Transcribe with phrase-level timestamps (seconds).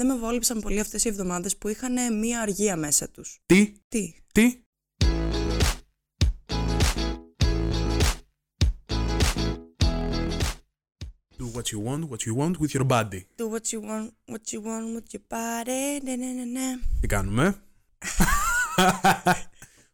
[0.00, 3.40] δεν με βόλεψαν πολύ αυτές οι εβδομάδες που είχαν μία αργία μέσα τους.
[3.46, 4.62] Τι, Τι, τι;
[11.38, 13.20] Do what you want, what you want with your body.
[13.38, 16.78] do what you want, what you want with your body, ναι, ναι, ναι, ναι.
[17.00, 17.62] Τι κάνουμε;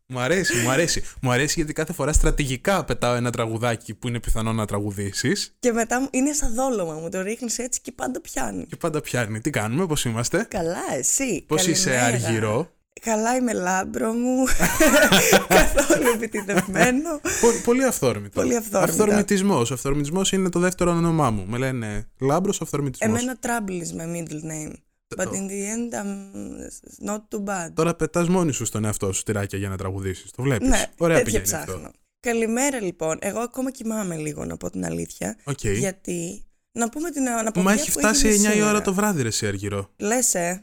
[0.08, 1.02] μου αρέσει, μου αρέσει.
[1.22, 5.72] Μου αρέσει γιατί κάθε φορά στρατηγικά πετάω ένα τραγουδάκι που είναι πιθανό να τραγουδήσεις Και
[5.72, 8.64] μετά μου- είναι σαν δόλωμα, μου το ρίχνεις έτσι και πάντα πιάνει.
[8.66, 9.40] και πάντα πιάνει.
[9.40, 11.44] Τι κάνουμε, πώς είμαστε; Καλά, εσύ.
[11.48, 12.26] Πώς είσαι καλημέρα.
[12.26, 12.70] αργυρό.
[13.00, 14.44] Καλά είμαι λάμπρο μου.
[15.48, 17.20] Καθόλου επιτυχημένο.
[17.40, 18.40] Πο- πολύ αυθόρμητο.
[18.40, 18.92] Πολύ αυθόρμητα.
[18.92, 19.72] Αυθορμητισμός.
[19.72, 21.44] Αυθορμητισμός είναι το δεύτερο όνομά μου.
[21.48, 23.20] Με λένε Λάμπρος Αυθορμητισμός.
[23.22, 24.72] Εμένα Trouble is my middle name.
[25.16, 27.72] But το- in the end, I'm not too bad.
[27.74, 30.30] Τώρα πετάς μόνη σου στον εαυτό σου τυράκια για να τραγουδήσεις.
[30.30, 30.68] Το βλέπεις.
[30.68, 31.74] Ναι, Ωραία τέτοια πηγαίνει ψάχνω.
[31.86, 31.90] αυτό.
[32.20, 33.16] Καλημέρα λοιπόν.
[33.20, 35.36] Εγώ ακόμα κοιμάμαι λίγο, να πω την αλήθεια.
[35.44, 35.64] Οκ.
[35.64, 38.82] Γιατί, να πούμε την αναποδιά Μα έχει που φτάσει έγινε 9 η ώρα σήμερα.
[38.82, 39.90] το βράδυ ρε εσύ Αργυρό.
[39.96, 40.62] Λες, ε.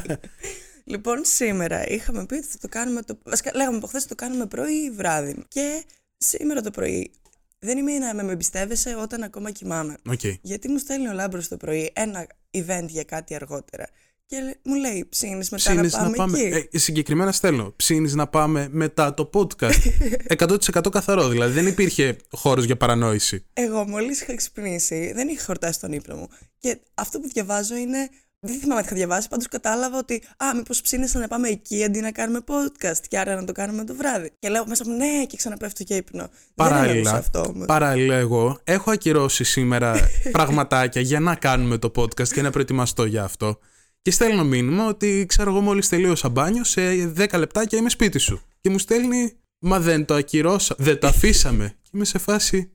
[0.84, 3.18] λοιπόν, σήμερα είχαμε πει ότι θα το κάνουμε το...
[3.24, 5.44] Βασικά, λέγαμε από χθες το κάνουμε πρωί ή βράδυ.
[5.48, 5.84] Και
[6.16, 7.10] σήμερα το πρωί
[7.58, 9.96] δεν είμαι να με εμπιστεύεσαι όταν ακόμα κοιμάμαι.
[10.10, 10.20] Οκ.
[10.42, 13.88] Γιατί μου στέλνει ο Λάμπρος το πρωί ένα event για κάτι αργότερα.
[14.26, 17.72] Και λέ- μου λέει, ψήνεις μετά Ψήνεις να πάμε, εκεί; Ε, συγκεκριμένα στέλνω.
[17.76, 19.72] Ψήνεις να πάμε μετά το podcast;
[20.38, 21.28] 100% καθαρό.
[21.28, 23.44] Δηλαδή δεν υπήρχε χώρος για παρανόηση.
[23.52, 26.28] Εγώ μόλις είχα ξυπνήσει, δεν είχα χορτάσει τον ύπνο μου.
[26.58, 28.10] Και αυτό που διαβάζω είναι.
[28.44, 32.00] Δεν θυμάμαι τι είχα διαβάσει, πάντως κατάλαβα ότι Α, μήπως ψήνεσαι να πάμε εκεί αντί
[32.00, 34.30] να κάνουμε podcast και άρα να το κάνουμε το βράδυ.
[34.38, 36.30] Και λέω μέσα μου, ναι, και ξαναπέφτω και ύπνο.
[36.54, 37.66] Δεν εννοούσα Παράλληλα, αυτό όμως.
[37.66, 43.24] παράλληλα εγώ έχω ακυρώσει σήμερα πραγματάκια για να κάνουμε το podcast και να προετοιμαστώ για
[43.24, 43.58] αυτό.
[44.02, 48.42] Και στέλνω μήνυμα ότι ξέρω εγώ μόλις τελείωσα μπάνιο σε 10 λεπτάκια είμαι σπίτι σου.
[48.60, 51.74] Και μου στέλνει μα δεν το ακυρώσα, δεν το αφήσαμε.
[51.82, 52.70] Και είμαι σε φάση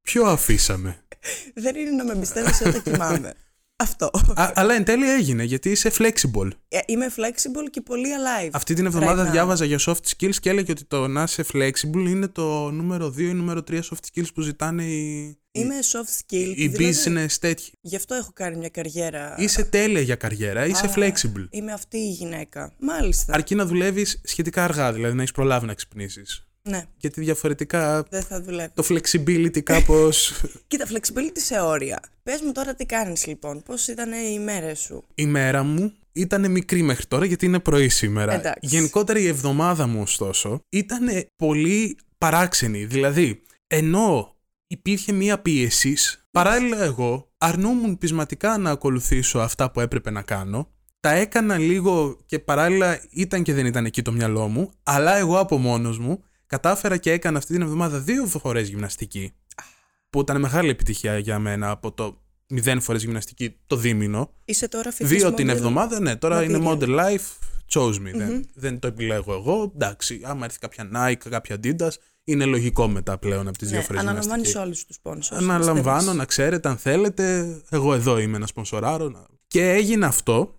[0.00, 1.04] ποιο αφήσαμε;
[1.62, 3.34] Δεν είναι να με εμπιστεύεσαι όταν κοιμάμαι.
[3.80, 4.10] Αυτό.
[4.34, 6.48] Α, αλλά εν τέλει έγινε γιατί είσαι flexible.
[6.68, 8.50] Ε, Είμαι flexible και πολύ alive.
[8.52, 9.32] Αυτή την εβδομάδα Right now.
[9.32, 13.18] διάβαζα για soft skills και έλεγε ότι το να είσαι flexible είναι το νούμερο 2
[13.18, 13.80] ή νούμερο 3 soft
[14.14, 16.52] skills που ζητάνε οι, Είμαι soft skill.
[16.56, 17.70] οι δηλαδή, business τέτοιοι.
[17.80, 19.34] Γι' αυτό έχω κάνει μια καριέρα.
[19.38, 21.46] Είσαι τέλεια για καριέρα, είσαι Α, flexible.
[21.50, 22.72] Είμαι αυτή η γυναίκα.
[22.78, 23.34] Μάλιστα.
[23.34, 26.47] Αρκεί να δουλεύεις σχετικά αργά, δηλαδή να έχεις προλάβει να ξυπνήσεις.
[26.62, 28.70] Ναι, Γιατί διαφορετικά δεν θα δουλεύει.
[28.74, 30.32] το flexibility κάπως.
[30.66, 32.00] Κοίτα, flexibility σε όρια.
[32.22, 36.50] Πες μου τώρα τι κάνεις λοιπόν, πώς ήταν οι μέρες σου; η μέρα μου ήταν
[36.50, 38.34] μικρή μέχρι τώρα γιατί είναι πρωί σήμερα.
[38.34, 38.58] Εντάξει.
[38.62, 42.84] Γενικότερα η εβδομάδα μου, ωστόσο, ήταν πολύ παράξενη.
[42.84, 44.36] Δηλαδή, ενώ
[44.66, 45.96] υπήρχε μία πίεση,
[46.30, 50.68] παράλληλα εγώ αρνούμουν πεισματικά να ακολουθήσω αυτά που έπρεπε να κάνω.
[51.00, 55.38] Τα έκανα λίγο και παράλληλα ήταν και δεν ήταν εκεί το μυαλό μου, αλλά εγώ
[55.38, 59.32] από μόνος μου κατάφερα και έκανα αυτή την εβδομάδα δύο φορές γυμναστική,
[60.10, 64.30] που ήταν μεγάλη επιτυχία για μένα από το μηδέν φορές γυμναστική το δίμηνο.
[64.44, 65.16] Είσαι τώρα φοιτητή.
[65.16, 66.16] Δύο την εβδομάδα, ναι.
[66.16, 66.68] Τώρα είναι Material.
[66.78, 67.26] model life,
[67.74, 68.12] chose me.
[68.14, 69.72] Δεν, δεν το επιλέγω εγώ.
[69.74, 71.90] Εντάξει, άμα έρθει κάποια Nike, κάποια Adidas,
[72.24, 75.20] είναι λογικό μετά πλέον από τις δύο Ναι, φορές αναλαμβάνεις όλους τους πόνου.
[75.30, 79.08] Αναλαμβάνω, να ξέρετε, αν θέλετε, εγώ εδώ είμαι να σπονσοράρω.
[79.08, 80.54] να- Και έγινε αυτό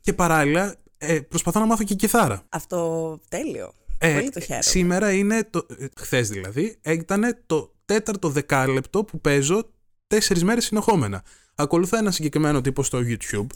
[0.00, 2.42] και παράλληλα ε, προσπαθώ να μάθω και κιθάρα.
[2.48, 3.72] Αυτό τέλειο.
[4.04, 4.62] Ε, Πολύ το χαίρομαι.
[4.62, 9.70] Σήμερα είναι, το, ε, χθες δηλαδή, ήταν το τέταρτο δεκάλεπτο που παίζω
[10.06, 11.22] τέσσερις μέρες συνεχόμενα.
[11.54, 13.46] Ακολουθώ ένα συγκεκριμένο τύπο στο YouTube,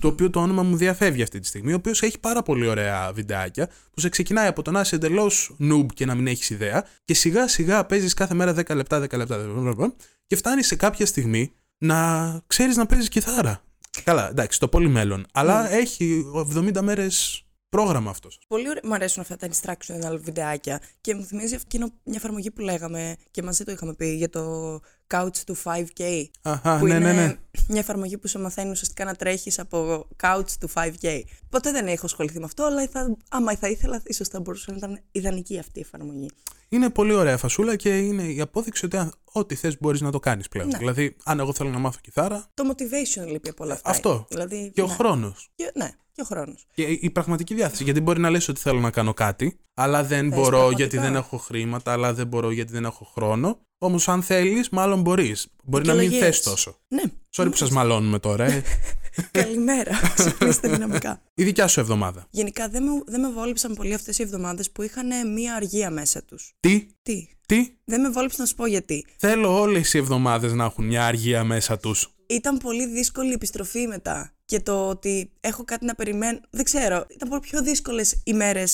[0.00, 3.12] το οποίο το όνομα μου διαφεύγει αυτή τη στιγμή, ο οποίος έχει πάρα πολύ ωραία
[3.12, 6.86] βιντεάκια που σε ξεκινάει από το να είσαι εντελώς noob και να μην έχεις ιδέα
[7.04, 9.94] και σιγά σιγά παίζεις κάθε μέρα 10 λεπτά, 10 λεπτά, 10 λεπτά
[10.26, 13.62] και φτάνεις σε κάποια στιγμή να ξέρεις να παίζεις κιθάρα.
[14.04, 15.26] Καλά, εντάξει, το πολύ μέλλον.
[15.32, 16.24] Αλλά έχει
[16.56, 18.40] 70 μέρες πρόγραμμα αυτός.
[18.48, 18.82] Πολύ ωραία.
[18.84, 23.42] Μου αρέσουν αυτά τα instructional βιντεάκια και μου θυμίζει εκείνο μια εφαρμογή που λέγαμε και
[23.42, 24.80] μαζί το είχαμε πει για το
[25.14, 26.24] couch to 5K.
[26.42, 27.36] Αχα, που ναι, είναι ναι, ναι.
[27.68, 31.20] μια εφαρμογή που σε μαθαίνει ουσιαστικά να τρέχεις από couch to 5K.
[31.48, 34.76] Ποτέ δεν έχω ασχοληθεί με αυτό, αλλά θα, άμα θα ήθελα, ίσως θα μπορούσε να
[34.76, 36.30] ήταν ιδανική αυτή η εφαρμογή.
[36.68, 40.18] Είναι πολύ ωραία φασούλα και είναι η απόδειξη ότι αν- ό,τι θες μπορείς να το
[40.20, 40.68] κάνεις πλέον.
[40.68, 40.78] Ναι.
[40.78, 43.90] Δηλαδή, αν εγώ θέλω να μάθω κιθάρα, Το motivation λείπει από όλα αυτά.
[43.90, 44.26] αυτό.
[44.28, 44.92] Δηλαδή, Και ο ναι.
[44.94, 45.48] χρόνος.
[45.54, 46.66] Και, ναι, και ο χρόνος.
[46.74, 47.84] Και η πραγματική διάθεση.
[47.84, 50.76] Γιατί μπορεί να λες ότι θέλω να κάνω κάτι, αλλά δεν Θες μπορώ πραγματικά.
[50.76, 53.58] γιατί δεν έχω χρήματα, αλλά δεν μπορώ γιατί δεν έχω χρόνο.
[53.78, 55.46] Όμως αν θέλεις, μάλλον μπορείς.
[55.64, 56.36] Μπορεί να μην Δικαιολογίες.
[56.36, 56.76] θες τόσο.
[56.88, 57.02] Ναι.
[57.36, 58.44] Sorry που σας μαλώνουμε τώρα.
[58.44, 58.62] Ε.
[59.30, 59.90] Καλημέρα.
[60.14, 61.20] Ξυπνήστε δυναμικά.
[61.34, 62.26] η δικιά σου εβδομάδα.
[62.30, 66.22] Γενικά δεν με, δεν με βόλεψαν πολύ αυτές οι εβδομάδες που είχαν μία αργία μέσα
[66.24, 66.54] τους.
[66.60, 69.06] Τι, Τι; τι, Δεν με βόλεψε να σου πω γιατί.
[69.16, 72.08] θέλω όλες οι εβδομάδες να έχουν μια αργία μέσα τους.
[72.26, 74.32] Ήταν πολύ δύσκολη η επιστροφή μετά.
[74.48, 76.40] Και το ότι έχω κάτι να περιμένω.
[76.50, 77.04] Δεν ξέρω.
[77.08, 78.64] Ήταν πολύ πιο δύσκολες οι μέρε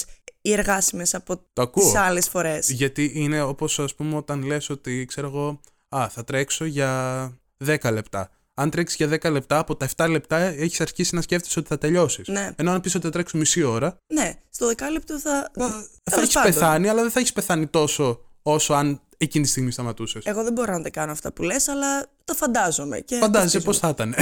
[0.43, 1.85] οι εργάσιμες από Το ακούω.
[1.85, 2.71] τις άλλες φορές.
[2.71, 5.61] Γιατί είναι όπως ας πούμε όταν λες ότι ξέρω εγώ
[5.97, 7.33] α, θα τρέξω για
[7.65, 8.31] 10 λεπτά.
[8.55, 11.79] Αν τρέξεις για 10 λεπτά, από τα 7 λεπτά έχεις αρχίσει να σκέφτεσαι ότι θα
[11.79, 12.29] τελειώσεις.
[12.29, 12.51] Ναι.
[12.57, 15.51] Ενώ αν πεις ότι θα τρέξω μισή ώρα, Ναι, στο δεκάλεπτο θα.
[15.55, 16.53] θα Τέλος έχεις πάντων.
[16.53, 20.25] πεθάνει, αλλά δεν θα έχεις πεθάνει τόσο όσο αν εκείνη τη στιγμή σταματούσες.
[20.25, 23.01] Εγώ δεν μπορώ να τα κάνω αυτά που λες, αλλά το φαντάζομαι.
[23.01, 24.15] Και Φαντάζεσαι το πώς θα ήταν.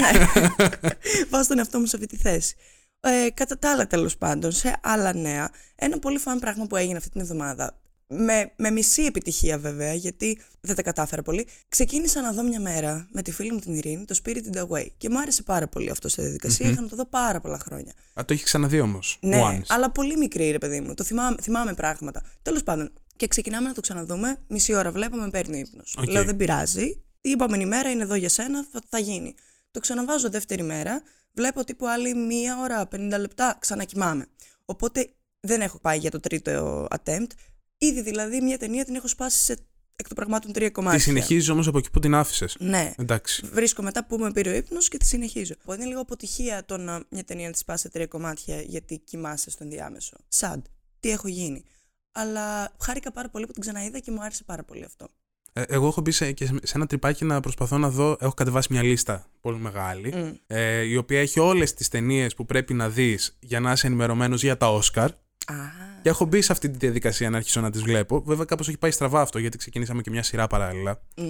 [1.30, 2.56] Βάζω τον εαυτό μου σε αυτή τη θέση.
[3.00, 6.96] Ε, κατά τα άλλα, τέλος πάντων, σε άλλα νέα, ένα πολύ φαν πράγμα που έγινε
[6.96, 7.76] αυτή την εβδομάδα.
[8.14, 11.46] Με, με μισή επιτυχία βέβαια, γιατί δεν τα κατάφερα πολύ.
[11.68, 14.86] Ξεκίνησα να δω μια μέρα με τη φίλη μου την Ειρήνη το Spirit Away.
[14.96, 16.70] Και μου άρεσε πάρα πολύ αυτό στη διαδικασία.
[16.70, 17.92] Είχα να το δω πάρα πολλά χρόνια.
[18.14, 19.18] Α, το έχει ξαναδεί όμως.
[19.20, 19.64] Ναι, Once.
[19.68, 20.94] αλλά πολύ μικρή ρε παιδί μου.
[20.94, 22.22] Το θυμάμαι, θυμάμαι πράγματα.
[22.42, 22.92] Τέλος πάντων,
[23.22, 24.36] και ξεκινάμε να το ξαναδούμε.
[24.48, 25.96] Μισή ώρα βλέπαμε, παίρνει ύπνος.
[25.98, 26.10] Οκ.
[26.10, 27.02] Λέω δεν πειράζει.
[27.20, 29.34] Η επόμενη μέρα είναι εδώ για σένα, θα, θα γίνει.
[29.70, 31.02] Το ξαναβάζω δεύτερη μέρα.
[31.32, 34.26] Βλέπω τύπου άλλη μία ώρα, 50 λεπτά, ξανακοιμάμαι.
[34.64, 35.10] Οπότε
[35.40, 37.30] δεν έχω πάει για το τρίτο attempt.
[37.78, 39.52] Ήδη δηλαδή μια ταινία την έχω σπάσει σε
[39.96, 40.98] εκ των πραγμάτων τρία κομμάτια.
[40.98, 42.94] Τη συνεχίζεις όμως από εκεί που την άφησες; Ναι.
[42.98, 43.46] Εντάξει.
[43.52, 45.54] Βρίσκω μετά που με πήρε ο ύπνος και τη συνεχίζω.
[45.60, 48.98] Οπότε είναι λίγο αποτυχία το να μια ταινία να τη σπάσει σε τρία κομμάτια γιατί
[48.98, 50.16] κοιμάσαι στο ενδιάμεσο.
[50.38, 50.62] Sad.
[51.00, 51.64] Τι έχω γίνει;
[52.12, 55.08] Αλλά χάρηκα πάρα πολύ που την ξαναείδα και μου άρεσε πάρα πολύ αυτό.
[55.52, 58.16] Ε, εγώ έχω μπει σε, και σε ένα τρυπάκι να προσπαθώ να δω.
[58.20, 60.14] Έχω κατεβάσει μια λίστα πολύ μεγάλη.
[60.14, 60.30] Μμ.
[60.46, 64.42] Ε, η οποία έχει όλες τις ταινίες που πρέπει να δεις για να είσαι ενημερωμένος
[64.42, 65.10] για τα Όσκαρ.
[65.10, 65.54] Α,
[66.02, 68.22] Και έχω μπει σε αυτή τη διαδικασία να αρχίσω να τις βλέπω.
[68.22, 71.02] Βέβαια, κάπως έχει πάει στραβά αυτό γιατί ξεκινήσαμε και μια σειρά παράλληλα.
[71.16, 71.22] μ,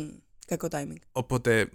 [0.46, 0.96] κακό timing.
[1.12, 1.70] Οπότε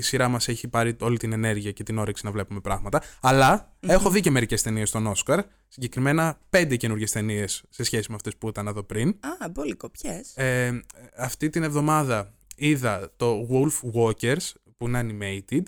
[0.00, 3.02] η σειρά μας έχει πάρει όλη την ενέργεια και την όρεξη να βλέπουμε πράγματα.
[3.20, 5.44] Αλλά έχω δει και μερικές ταινίες στον Όσκαρ.
[5.68, 9.08] Συγκεκριμένα πέντε καινούργιες ταινίες σε σχέση με αυτές που ήταν εδώ πριν.
[9.08, 10.20] Α, μπόλικο, ποιε.
[10.34, 10.80] Ε,
[11.16, 15.62] αυτή την εβδομάδα είδα το Wolf Walkers που είναι animated.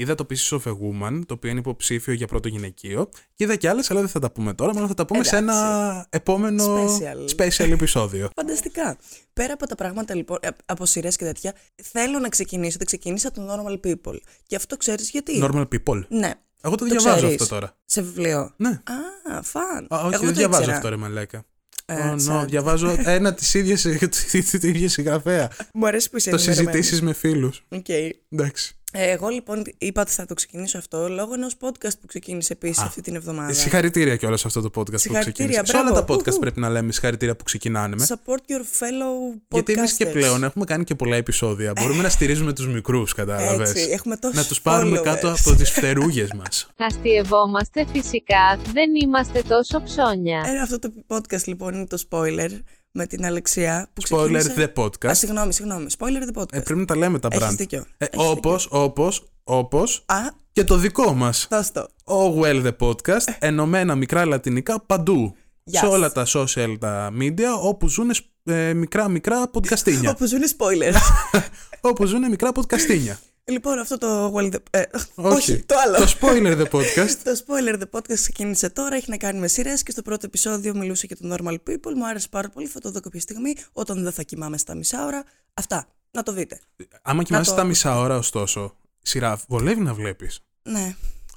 [0.00, 3.08] Είδα το Pieces of a Woman, το οποίο είναι υποψήφιο για πρώτο γυναικείο.
[3.34, 4.74] Και είδα και άλλες, αλλά δεν θα τα πούμε τώρα.
[4.74, 7.36] Μάλλον θα τα πούμε σε ένα επόμενο Special.
[7.40, 8.30] special επεισόδιο.
[8.36, 8.96] Φανταστικά.
[9.32, 12.76] Πέρα από τα πράγματα λοιπόν, ε, από σειρές και τέτοια, θέλω να ξεκινήσω.
[12.78, 14.16] Δεν ξεκίνησα από το Normal People.
[14.46, 15.40] Και αυτό ξέρεις γιατί.
[15.44, 16.02] Normal people.
[16.08, 16.32] Ναι.
[16.62, 17.40] Εγώ το, Το διαβάζω ξέρεις.
[17.42, 17.76] αυτό τώρα.
[17.84, 18.54] Σε βιβλίο.
[18.56, 18.68] Ναι.
[18.68, 19.86] Α, φαν.
[19.90, 20.76] Α, όχι, Εγώ δεν το διαβάζω ήξερα.
[20.76, 21.44] αυτό, ρε Μαλάκα.
[21.86, 22.46] Ε, Oh, no, σαν.
[22.48, 25.50] διαβάζω ένα της ίδιας συγγραφέα.
[25.74, 26.72] Μου αρέσει που είσαι το ενημερωμένος.
[26.72, 27.64] συζητήσεις με φίλους.
[27.68, 27.88] Οκ.
[28.28, 28.74] Εντάξει.
[28.92, 32.82] Ε, εγώ λοιπόν είπα ότι θα το ξεκινήσω αυτό λόγω ενός podcast που ξεκίνησε επίσης
[32.82, 33.52] αυτή την εβδομάδα.
[33.52, 35.72] Συγχαρητήρια κιόλας σε αυτό το podcast που Συγχαρητήρια, ξεκίνησε.
[35.72, 36.14] Σε όλα τα μπράβο.
[36.14, 36.38] podcast Ουχου.
[36.38, 38.06] πρέπει να λέμε συγχαρητήρια που ξεκινάνε με.
[38.08, 39.48] Support your fellow podcasters.
[39.52, 41.72] Γιατί εμείς και πλέον έχουμε κάνει και πολλά επεισόδια.
[41.80, 43.70] Μπορούμε να στηρίζουμε τους μικρούς, κατάλαβες.
[43.70, 45.02] Έτσι, έχουμε τόσους Να τους πάρουμε followers.
[45.02, 46.68] κάτω από τις φτερούγες μας.
[46.88, 50.42] Αστειευόμαστε φυσικά, δεν είμαστε τόσο ψώνια.
[50.46, 52.50] Ε, αυτό το podcast λοιπόν είναι το spoiler
[52.92, 53.88] με την Αλεξία.
[53.92, 55.06] Που Spoiler ξεκίνησε- the podcast.
[55.08, 55.86] Α, συγγνώμη, συγγνώμη.
[55.98, 56.52] Spoiler the podcast.
[56.52, 57.54] Ε, πρέπει να τα λέμε τα Έχεις brand.
[57.56, 57.84] δίκιο.
[57.98, 60.14] Ε, Έχεις όπως, όπως, όπως Α,
[60.52, 61.46] και το δικό μας.
[61.50, 61.80] δώσ' το.
[62.04, 65.34] Ο Well the Podcast, ενωμένα μικρά λατινικά παντού.
[65.70, 65.78] Yes.
[65.78, 68.10] Σε όλα τα social, τα media, όπου ζουν
[68.44, 70.10] ε, μικρά μικρά podcastίνια.
[70.14, 70.94] Όπου ζουν spoilers.
[71.90, 73.18] όπου ζουν μικρά podcastίνια.
[73.50, 74.32] Λοιπόν, αυτό το.
[74.36, 74.58] Well, the...
[74.70, 74.82] ε,
[75.14, 75.36] Όχι.
[75.52, 75.96] όχι, το άλλο.
[75.96, 77.10] Το spoiler the podcast.
[77.24, 80.74] Το spoiler the podcast ξεκίνησε τώρα, έχει να κάνει με σειρές και στο πρώτο επεισόδιο
[80.74, 81.92] μιλούσε για το normal people.
[81.94, 85.04] Μου άρεσε πάρα πολύ, θα το δω κάποια στιγμή όταν δεν θα κοιμάμαι στα μισά
[85.06, 85.24] ώρα.
[85.54, 85.86] Αυτά.
[86.10, 86.60] Να το δείτε.
[87.02, 90.40] Άμα κοιμάσαι το- τα μισά ώρα, ωστόσο, σειρά βολεύει να βλέπεις.
[90.62, 90.94] Ναι.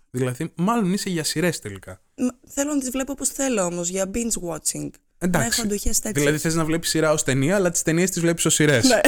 [0.09, 2.01] Δηλαδή, μάλλον είσαι για σειρές τελικά.
[2.15, 4.89] Μ, Θέλω να τις βλέπω όπως θέλω όμως, για binge watching.
[5.31, 5.61] Να έχω Εντάξει.
[5.61, 6.11] αντοχέ τέτοιε.
[6.21, 8.83] Δηλαδή, θες να βλέπεις σειρά ως ταινία, αλλά τις ταινίες τις βλέπεις ως σειρές.
[8.83, 8.99] Ναι.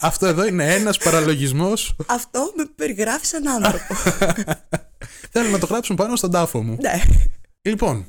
[0.00, 1.96] Αυτό εδώ είναι ένας παραλογισμός.
[2.06, 3.94] Αυτό με περιγράφεις σαν άνθρωπο.
[5.32, 6.76] Θέλω να το γράψουν πάνω στον τάφο μου.
[6.80, 7.00] ναι.
[7.62, 8.06] Λοιπόν,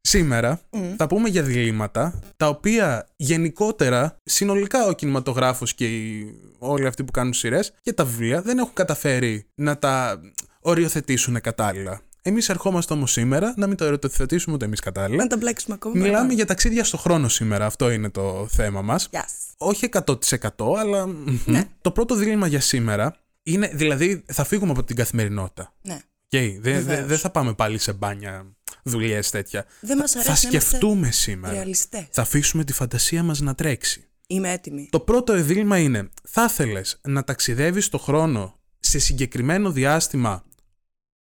[0.00, 0.60] σήμερα
[0.96, 7.10] θα πούμε για διλήμματα τα οποία γενικότερα συνολικά ο κινηματογράφος και οι, όλοι αυτοί που
[7.10, 10.20] κάνουν σειρές και τα βιβλία δεν έχουν καταφέρει να τα
[10.60, 12.00] οριοθετήσουν κατάλληλα.
[12.28, 15.22] Εμείς ερχόμαστε όμως σήμερα να μην το οριοθετήσουμε ούτε εμείς κατάλληλα.
[15.22, 15.94] Να τα μπλέξουμε ακόμα.
[15.94, 16.32] Μιλάμε παραπάνω.
[16.34, 19.08] για ταξίδια στο χρόνο σήμερα, αυτό είναι το θέμα μας.
[19.12, 19.18] Yes.
[19.56, 21.06] Όχι 100% αλλά
[21.44, 21.64] Ναι.
[21.80, 25.74] το πρώτο δίλημα για σήμερα είναι, δηλαδή θα φύγουμε από την καθημερινότητα.
[25.82, 25.98] Ναι.
[26.30, 27.06] Okay, δεν Βεβαίως.
[27.06, 28.46] δεν θα πάμε πάλι σε μπάνια,
[28.82, 29.64] δουλειές τέτοια.
[29.80, 31.54] Δεν μας αρέσει Θα να είμαστε σκεφτούμε σήμερα.
[31.54, 32.06] Ρεαλιστές.
[32.10, 34.04] Θα αφήσουμε τη φαντασία μας να τρέξει.
[34.26, 34.88] Είμαι έτοιμη.
[34.90, 40.44] Το πρώτο δίλημα είναι, θα ήθελες να ταξιδεύεις το χρόνο σε συγκεκριμένο διάστημα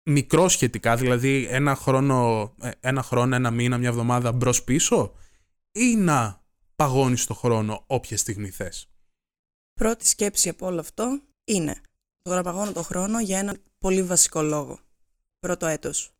[0.03, 5.13] μικρό σχετικά, δηλαδή ένα χρόνο, ε, ένα χρόνο, ένα μήνα, μια εβδομάδα μπρος πίσω
[5.71, 6.43] ή να
[6.75, 8.89] παγώνεις το χρόνο όποια στιγμή θες;
[9.73, 11.81] Πρώτη σκέψη από όλο αυτό είναι
[12.21, 14.79] το να παγώνω το χρόνο για ένα πολύ βασικό λόγο.
[15.39, 16.11] Πρώτο έτος.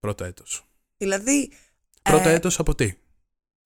[0.00, 0.64] Πρώτο έτος.
[0.96, 1.50] Δηλαδή,
[2.02, 2.94] Πρώτο ε, έτος από τι;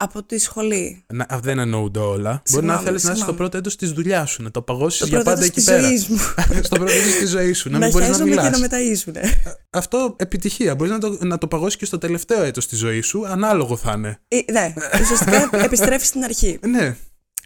[0.02, 1.04] Από τη σχολή.
[1.12, 2.30] Να, α, δεν εννοούνται όλα.
[2.30, 3.36] Μπορεί Συγγνώμη, να θέλεις να είσαι στο συγγνώμη.
[3.38, 5.74] πρώτο έτος της δουλειάς σου, να το παγώσεις Το για πρώτο πάντα έτος εκεί της
[5.74, 5.82] πέρα.
[5.88, 6.16] ζωής μου.
[6.68, 8.60] στο πρώτο έτος της ζωής σου, να να μην μπορείς να χαίζομαι και μιλάς.
[8.60, 9.24] να μεταΐζουνε.
[9.70, 10.74] Αυτό επιτυχία.
[10.74, 13.92] Μπορείς να το, να το παγώσεις και στο τελευταίο έτος της ζωής σου, ανάλογο θα
[13.92, 14.20] είναι.
[14.28, 16.58] Ε, ναι, ουσιαστικά επιστρέφεις στην αρχή.
[16.66, 16.96] Ναι.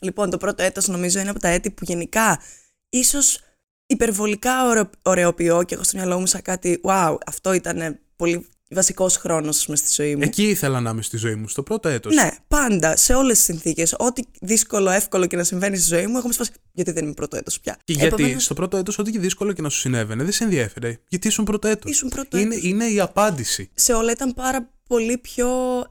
[0.00, 2.40] Λοιπόν, το πρώτο έτος νομίζω είναι από τα έτη που γενικά
[2.88, 3.40] ίσως
[3.86, 9.16] υπερβολικά ωραιο, ωραιοποιώ και έχω στο μυαλό μου σαν κάτι wow, αυτό ήταν πολύ βασικός
[9.16, 10.22] χρόνος ας πούμε, στη ζωή μου.
[10.22, 12.14] Εκεί ήθελα να είμαι στη ζωή μου, στο πρώτο έτος.
[12.14, 13.94] Ναι, πάντα, σε όλες τις συνθήκες.
[13.98, 16.50] Ό,τι δύσκολο, εύκολο και να συμβαίνει στη ζωή μου, έχω σπάσει.
[16.72, 17.76] Γιατί δεν είμαι πρώτο έτος πια.
[17.84, 20.44] Και γιατί Επομένως, στο πρώτο έτος, ό,τι και δύσκολο και να σου συνέβαινε, δεν σε
[20.44, 20.98] ενδιαφέρε.
[21.08, 21.90] Γιατί ήσουν πρώτο έτος.
[21.90, 22.68] Ήσουν πρώτο είναι, έτος.
[22.68, 23.70] είναι η απάντηση.
[23.74, 25.48] σε όλα ήταν πάρα πολύ πιο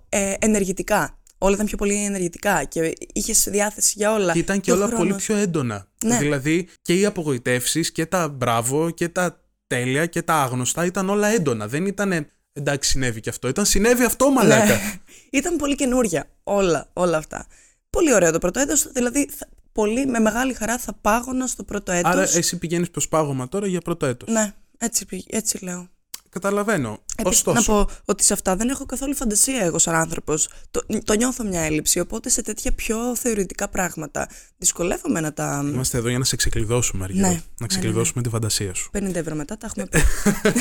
[0.09, 1.19] ε, ενεργητικά.
[1.37, 4.33] Όλα ήταν πιο πολύ ενεργητικά και είχες διάθεση για όλα.
[4.33, 5.05] Και ήταν και ο όλα χρόνος.
[5.07, 5.87] πολύ πιο έντονα.
[6.05, 6.17] Ναι.
[6.17, 11.27] Δηλαδή και οι απογοητεύσεις και τα μπράβο και τα τέλεια και τα άγνωστα ήταν όλα
[11.27, 11.67] έντονα.
[11.67, 12.27] Δεν ήταν
[12.59, 13.47] εντάξει, συνέβη και αυτό.
[13.47, 14.65] Ήταν συνέβη αυτό, μαλάκα.
[14.65, 14.99] Ναι.
[15.29, 17.47] Ήταν πολύ καινούρια όλα, όλα αυτά.
[17.89, 21.91] Πολύ ωραίο το πρώτο έτος, δηλαδή θα- πολύ με μεγάλη χαρά θα πάγωνα στο πρώτο
[21.91, 22.11] έτος.
[22.11, 24.29] Άρα εσύ πηγαίνεις προς πάγωμα τώρα για πρώτο έτος.
[24.33, 25.89] Ναι, έτσι, πη- έτσι λέω.
[26.39, 26.99] Καταλαβαίνω.
[27.15, 27.73] Επίσης, Ωστόσο.
[27.73, 30.49] να πω ότι σε αυτά δεν έχω καθόλου φαντασία εγώ σαν άνθρωπος.
[30.71, 35.63] Το, το νιώθω μια έλλειψη, οπότε σε τέτοια πιο θεωρητικά πράγματα δυσκολεύομαι να τα...
[35.65, 37.27] Είμαστε εδώ για να σε ξεκλειδώσουμε, Αργύρο.
[37.27, 38.89] Ναι, να ναι, ξεκλειδώσουμε τη φαντασία σου.
[38.97, 39.99] 50 ευρώ μετά τα έχουμε πει.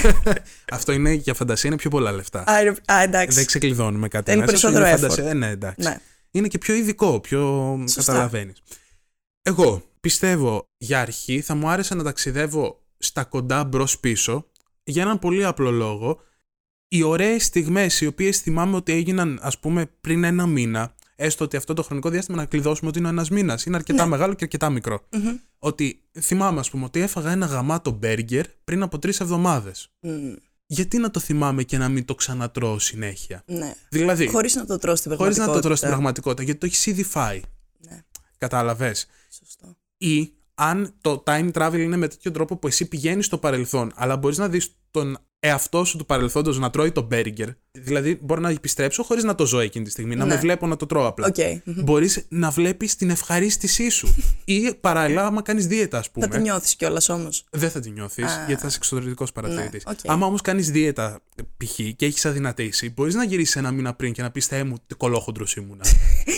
[0.76, 2.44] Αυτό είναι για φαντασία, είναι πιο πολλά λεφτά.
[2.46, 3.36] α, ρε- α, εντάξει.
[3.36, 4.30] Δεν ξεκλειδώνουμε κάτι.
[4.30, 5.00] Είναι μέσα, περισσότερο είναι effort.
[5.00, 5.28] φαντασία.
[5.30, 5.88] Ε, ναι, εντάξει.
[5.88, 5.96] Ναι.
[6.30, 8.12] Είναι και πιο ειδικό, πιο Σωστά.
[8.12, 8.62] καταλαβαίνεις.
[9.42, 14.46] Εγώ πιστεύω για αρχή θα μου άρεσε να ταξιδεύω στα κοντά μπρος πίσω
[14.84, 16.20] για έναν πολύ απλό λόγο.
[16.88, 21.56] Οι ωραίες στιγμές οι οποίες θυμάμαι ότι έγιναν, ας πούμε, πριν ένα μήνα, έστω ότι
[21.56, 24.08] αυτό το χρονικό διάστημα να κλειδώσουμε ότι είναι ένας μήνας, είναι αρκετά Ναι.
[24.10, 25.00] μεγάλο και αρκετά μικρό.
[25.12, 25.36] Μμμ.
[25.58, 29.90] Ότι θυμάμαι, ας πούμε, ότι έφαγα ένα γαμάτο μπέργκερ πριν από τρεις εβδομάδες.
[30.00, 30.32] Μμ,
[30.66, 33.74] Γιατί να το θυμάμαι και να μην το ξανατρώω συνέχεια; ναι.
[33.88, 35.46] Δηλαδή, Χωρίς να το τρως στην χωρίς πραγματικότητα.
[35.46, 37.40] να το τρώω στην πραγματικότητα, γιατί το έχεις ήδη φάει.
[37.78, 38.00] Ναι,
[38.38, 39.76] Κατάλαβες; σωστό.
[39.98, 44.16] Ή αν το time travel είναι με τέτοιο τρόπο που εσύ πηγαίνεις στο παρελθόν, αλλά
[44.16, 47.48] μπορείς να δεις τον εαυτό σου του παρελθόντος να τρώει το μπέργκερ.
[47.80, 50.34] Δηλαδή, μπορώ να επιστρέψω χωρίς να το ζω εκείνη τη στιγμή, να Ναι.
[50.34, 51.26] με βλέπω να το τρώω απλά.
[51.26, 51.36] Οκ.
[51.64, 51.82] μμμ.
[51.84, 54.14] Μπορείς να βλέπεις την ευχαρίστησή σου.
[54.44, 56.26] ή παράλληλα, άμα κάνεις δίαιτα, ας πούμε.
[56.26, 57.44] Θα τη νιώθεις κιόλας όμως.
[57.50, 58.44] Δεν θα τη νιώθεις, Α.
[58.46, 59.84] γιατί θα είσαι εξωτερικός παρατηρητής.
[59.84, 59.98] Ναι, οκ.
[60.10, 61.20] Άμα όμως κάνεις δίαιτα
[61.56, 61.74] π.χ.
[61.96, 64.94] και έχεις αδυνατήσει, μπορείς να γυρίσεις ένα μήνα πριν και να πεις Θεέ μου, τι
[64.94, 65.84] κολόχοντρος ήμουνα.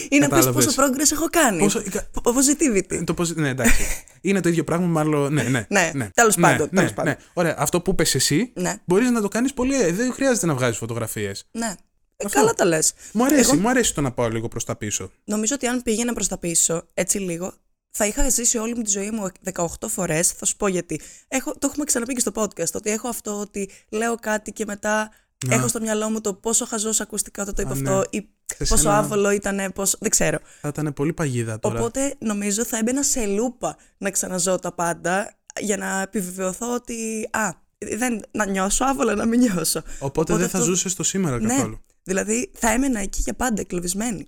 [0.08, 0.64] Ή να πεις Κατάλαβες.
[0.64, 1.58] πόσο progress έχω κάνει.
[1.58, 1.82] Πόσο-
[2.22, 3.02] Πο- Positivity.
[3.04, 3.82] το πώς- ναι, εντάξει.
[4.20, 5.32] Είναι το ίδιο πράγμα, μάλλον.
[5.32, 5.66] Ναι, ναι.
[5.68, 7.12] Ναι, τέλος Ναι, πάντων, ναι, τέλος πάντων.
[7.12, 7.24] ναι.
[7.32, 9.80] Ωραία, αυτό που είπε εσύ, Ναι, μπορείς να το κάνεις πολύ.
[9.80, 11.25] ε, Δεν χρειάζεται να βγάζεις φωτογραφίες.
[11.50, 11.75] Ναι.
[12.18, 12.38] Ε, Αυτό.
[12.38, 12.92] καλά τα λες.
[13.12, 15.11] Μου αρέσει, Εγώ- μου αρέσει το να πάω λίγο προς τα πίσω.
[15.25, 17.52] Νομίζω ότι αν πήγαινα προς τα πίσω, έτσι λίγο,
[17.90, 20.28] θα είχα ζήσει όλη μου τη ζωή μου 18 φορές.
[20.33, 21.00] Θα σου πω γιατί.
[21.28, 25.11] Έχω, το έχουμε ξαναπεί και στο podcast, ότι έχω αυτό ότι λέω κάτι και μετά
[25.47, 25.54] Να.
[25.54, 27.90] έχω στο μυαλό μου το πόσο χαζός ακουστικά όταν το είπα Α, ναι.
[27.90, 29.97] αυτό ή Θες πόσο ένα- άβολο ήταν, πόσο...
[30.00, 30.38] δεν ξέρω.
[30.61, 31.78] Θα ήταν πολύ παγίδα τώρα.
[31.78, 37.50] Οπότε νομίζω θα έμπαινα σε λούπα να ξαναζώ τα πάντα για να επιβεβαιωθώ ότι α,
[37.96, 39.82] δεν, να νιώσω άβολα να μην νιώσω.
[39.98, 41.80] Οπότε, δεν θα αυτό- ζούσε το σήμερα Ναι, καθόλου.
[42.02, 44.26] δηλαδή θα έμενα εκεί για πάντα εγκλωβισμένη.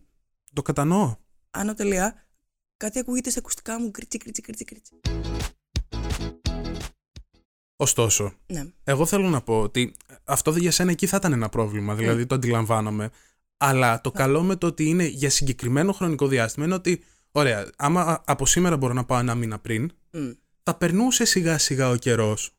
[0.52, 1.16] Το κατανοώ.
[1.50, 2.26] Άνω τελεία,
[2.76, 4.92] κάτι ακούγεται στα ακουστικά μου, κρίτσι, κρίτσι, κρίτσι, κρίτσι.
[7.76, 8.64] Ωστόσο, Ναι.
[8.84, 12.34] εγώ θέλω να πω ότι αυτό για σένα εκεί θα ήταν ένα πρόβλημα, δηλαδή το
[12.34, 13.10] αντιλαμβάνομαι.
[13.56, 18.22] Αλλά το καλό με το ότι είναι για συγκεκριμένο χρονικό διάστημα είναι ότι, ωραία, άμα
[18.26, 20.30] από σήμερα μπορώ να πάω ένα μήνα πριν, Μμ.
[20.62, 22.57] θα περνούσε σιγά σιγά ο καιρός.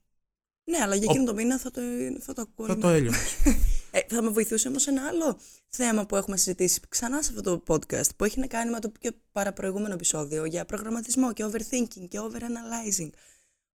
[0.70, 1.82] Ναι, αλλά για εκείνο το μήνα θα το,
[2.20, 2.66] θα το ακούω.
[2.66, 2.98] Θα όλη το μέρα.
[2.98, 3.18] έλειωνα.
[3.92, 7.76] Ε, θα με βοηθούσε όμως ένα άλλο θέμα που έχουμε συζητήσει ξανά σε αυτό το
[7.76, 12.20] podcast που έχει να κάνει με το πιο παραπροηγούμενο επεισόδιο για προγραμματισμό και overthinking και
[12.20, 13.10] overanalyzing.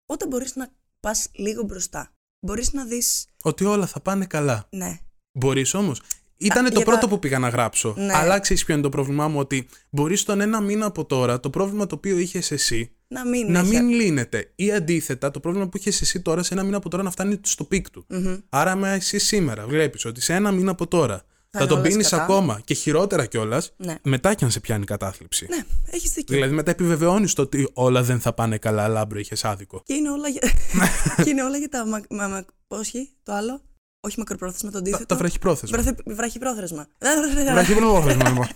[0.06, 0.68] Όταν μπορείς να
[1.00, 3.26] πας λίγο μπροστά, μπορείς να δεις.
[3.42, 4.66] ότι όλα θα πάνε καλά.
[4.70, 4.98] Ναι,
[5.32, 6.00] Μπορείς όμως.
[6.44, 7.94] Ήταν Α, το για πρώτο τα- που πήγα να γράψω.
[7.98, 8.12] Ναι.
[8.14, 11.50] Αλλά ξέρεις ποιο είναι το πρόβλημά μου, ότι μπορεί τον ένα μήνα από τώρα το
[11.50, 13.52] πρόβλημα το οποίο είχες εσύ να μην.
[13.52, 14.52] να έχει- μην λύνεται.
[14.54, 17.40] Ή αντίθετα, το πρόβλημα που είχες εσύ τώρα σε ένα μήνα από τώρα να φτάνει
[17.42, 18.04] στο πικ του.
[18.08, 18.36] Μμμ.
[18.48, 21.88] Άρα, άμα εσύ σήμερα βλέπεις ότι σε ένα μήνα από τώρα θα, είναι τον όλα
[21.88, 22.22] πίνεις σκατά.
[22.22, 23.94] ακόμα και χειρότερα κιόλας, Ναι.
[24.02, 25.46] μετά κι αν σε πιάνει κατάθλιψη.
[25.50, 26.34] Ναι, έχεις δίκιο.
[26.34, 29.82] Δηλαδή, μετά επιβεβαιώνεις το ότι όλα δεν θα πάνε καλά, λάμπρο, είχες άδικο.
[29.84, 30.40] Και είναι όλα για,
[31.24, 31.86] και είναι όλα για τα.
[31.86, 33.60] Μα, μα, μα, πώς έχει, το άλλο.
[34.04, 35.06] Όχι μακροπρόθεσμα, το Τα, αντίθετο.
[35.06, 35.78] τα βραχυπρόθεσμα.
[35.82, 36.86] Βραχυ- Βραχυπρόθεσμα.
[37.52, 38.46] Βραχυπρόθεσμα, λοιπόν.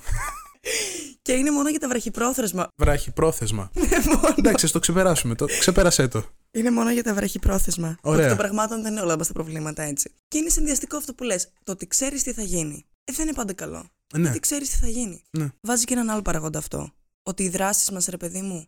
[1.22, 2.68] και είναι μόνο για τα βραχυπρόθεσμα.
[2.76, 3.70] Βραχυπρόθεσμα.
[4.14, 4.34] Μόνο.
[4.38, 5.34] Εντάξει, ας το ξεπεράσουμε.
[5.34, 6.24] Το, ξεπέρασέ το.
[6.50, 7.96] Είναι μόνο για τα βραχυπρόθεσμα.
[8.02, 8.18] Ωραία.
[8.18, 10.10] Ότι των πραγμάτων δεν είναι όλα μας τα προβλήματα έτσι.
[10.28, 11.48] Και είναι συνδυαστικό αυτό που λες.
[11.64, 12.86] Το ότι ξέρεις τι θα γίνει.
[13.04, 13.90] Ε, δεν είναι πάντα καλό.
[14.14, 14.22] Ναι.
[14.22, 15.22] Γιατί ξέρεις τι θα γίνει.
[15.30, 15.46] Ναι.
[15.60, 16.90] Βάζει και έναν άλλο παραγόντα αυτό.
[17.22, 18.66] Ότι οι δράσεις μας, ρε παιδί μου,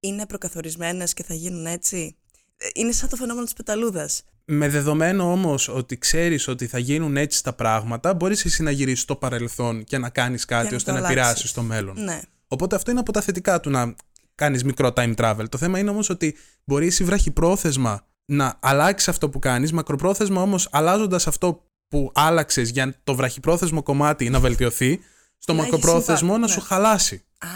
[0.00, 2.16] είναι προκαθορισμένες και θα γίνουν έτσι;
[2.62, 4.22] Ε, Είναι σαν το φαινόμενο της πεταλούδας.
[4.44, 9.00] Με δεδομένο όμως ότι ξέρεις ότι θα γίνουν έτσι τα πράγματα, μπορείς εσύ να γυρίσεις
[9.00, 11.22] στο παρελθόν και να κάνεις κάτι να ώστε το να αλλάξεις.
[11.28, 12.02] επηρεάσει το μέλλον.
[12.02, 12.20] Ναι.
[12.48, 13.94] Οπότε αυτό είναι από τα θετικά του να
[14.34, 15.44] κάνεις μικρό time travel.
[15.48, 20.68] Το θέμα είναι όμως ότι μπορείς εσύ βραχυπρόθεσμα να αλλάξεις αυτό που κάνεις, μακροπρόθεσμα όμως
[20.70, 25.00] αλλάζοντας αυτό που άλλαξες για το βραχυπρόθεσμο κομμάτι να βελτιωθεί,
[25.38, 26.66] στο Να μακροπρόθεσμο έχεις να impact, σου ναι.
[26.66, 27.24] χαλάσει.
[27.38, 27.48] Α,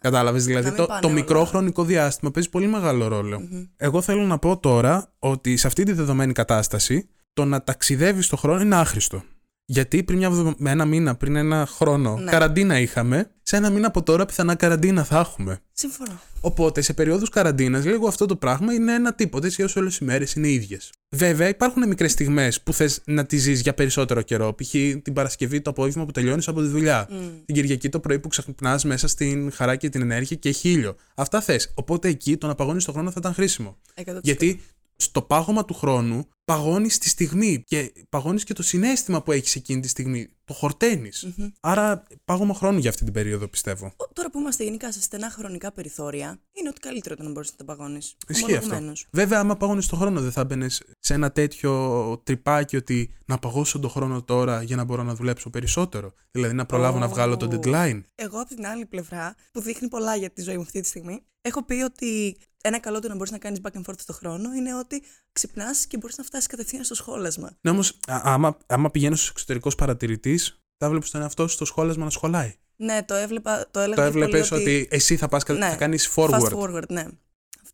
[0.00, 0.44] Κατάλαβες.
[0.44, 1.48] Δηλαδή μην το, πάνε το μικρό όλα.
[1.48, 3.40] χρονικό διάστημα παίζει πολύ μεγάλο ρόλο.
[3.76, 8.36] Εγώ θέλω να πω τώρα ότι σε αυτή τη δεδομένη κατάσταση το να ταξιδεύεις στο
[8.36, 9.22] χρόνο είναι άχρηστο.
[9.70, 12.30] Γιατί πριν μια βδο- με ένα μήνα, πριν ένα χρόνο, Ναι.
[12.30, 13.30] καραντίνα είχαμε.
[13.42, 15.58] Σε ένα μήνα από τώρα πιθανά καραντίνα θα έχουμε.
[15.72, 16.20] Συμφωνώ.
[16.40, 20.04] Οπότε σε περίοδου καραντίνας, λίγο αυτό το πράγμα είναι ένα τίποτα, έτσι όσο όλες οι
[20.04, 20.92] μέρες είναι ίδιες.
[21.08, 24.54] Βέβαια, υπάρχουν μικρές στιγμές που θες να τη ζεις για περισσότερο καιρό.
[24.54, 24.70] Π.χ.
[25.02, 27.06] την Παρασκευή το απόγευμα που τελειώνεις από τη δουλειά.
[27.44, 30.96] Την Κυριακή το πρωί που ξυπνά μέσα στην χαρά και την ενέργεια και χίλιο.
[31.14, 31.72] Αυτά θες.
[31.74, 33.76] Οπότε εκεί το να παγώνει το χρόνο θα ήταν χρήσιμο.
[33.94, 34.02] 100%.
[34.22, 34.60] Γιατί
[34.96, 39.80] στο πάγωμα του χρόνου παγώνεις τη στιγμή και παγώνεις και το συνέστημα που έχεις εκείνη
[39.80, 40.28] τη στιγμή.
[40.44, 41.28] Το χορταίνεις.
[41.60, 43.86] Άρα, πάγωμα χρόνου για αυτή την περίοδο, πιστεύω.
[43.96, 47.50] Ο- Τώρα που είμαστε γενικά σε στενά χρονικά περιθώρια, είναι ότι καλύτερο το να μπορείς
[47.50, 48.16] να τα παγώνεις.
[48.28, 48.92] Ισχύει αυτό.
[49.10, 53.78] Βέβαια, άμα παγώνεις τον χρόνο, δεν θα μπαινε σε ένα τέτοιο τρυπάκι ότι να παγώσω
[53.78, 56.12] τον χρόνο τώρα για να μπορώ να δουλέψω περισσότερο.
[56.30, 57.48] Δηλαδή να προλάβω να βγάλω το Ω.
[57.52, 58.00] deadline.
[58.14, 61.20] Εγώ από την άλλη πλευρά, που δείχνει πολλά για τη ζωή μου αυτή τη στιγμή,
[61.40, 64.52] έχω πει ότι ένα καλό του να μπορείς να κάνεις back and forth στο χρόνο
[64.52, 67.50] είναι ότι ξυπνάς και μπορείς να φτάσεις κατευθείαν στο σχόλασμα.
[67.60, 72.04] Ναι, όμως, άμα, άμα πηγαίνω ω εξωτερικό παρατηρητής, θα βλέπει τον εαυτό σου στο σχόλασμα
[72.04, 72.54] να σχολάει.
[72.76, 73.68] Ναι, το έβλεπα.
[73.70, 74.88] Το, έλεγα Το πολύ έβλεπες ότι...
[74.90, 76.52] εσύ θα, πας, Ναι, θα κάνεις Fast forward.
[76.52, 77.04] forward, ναι.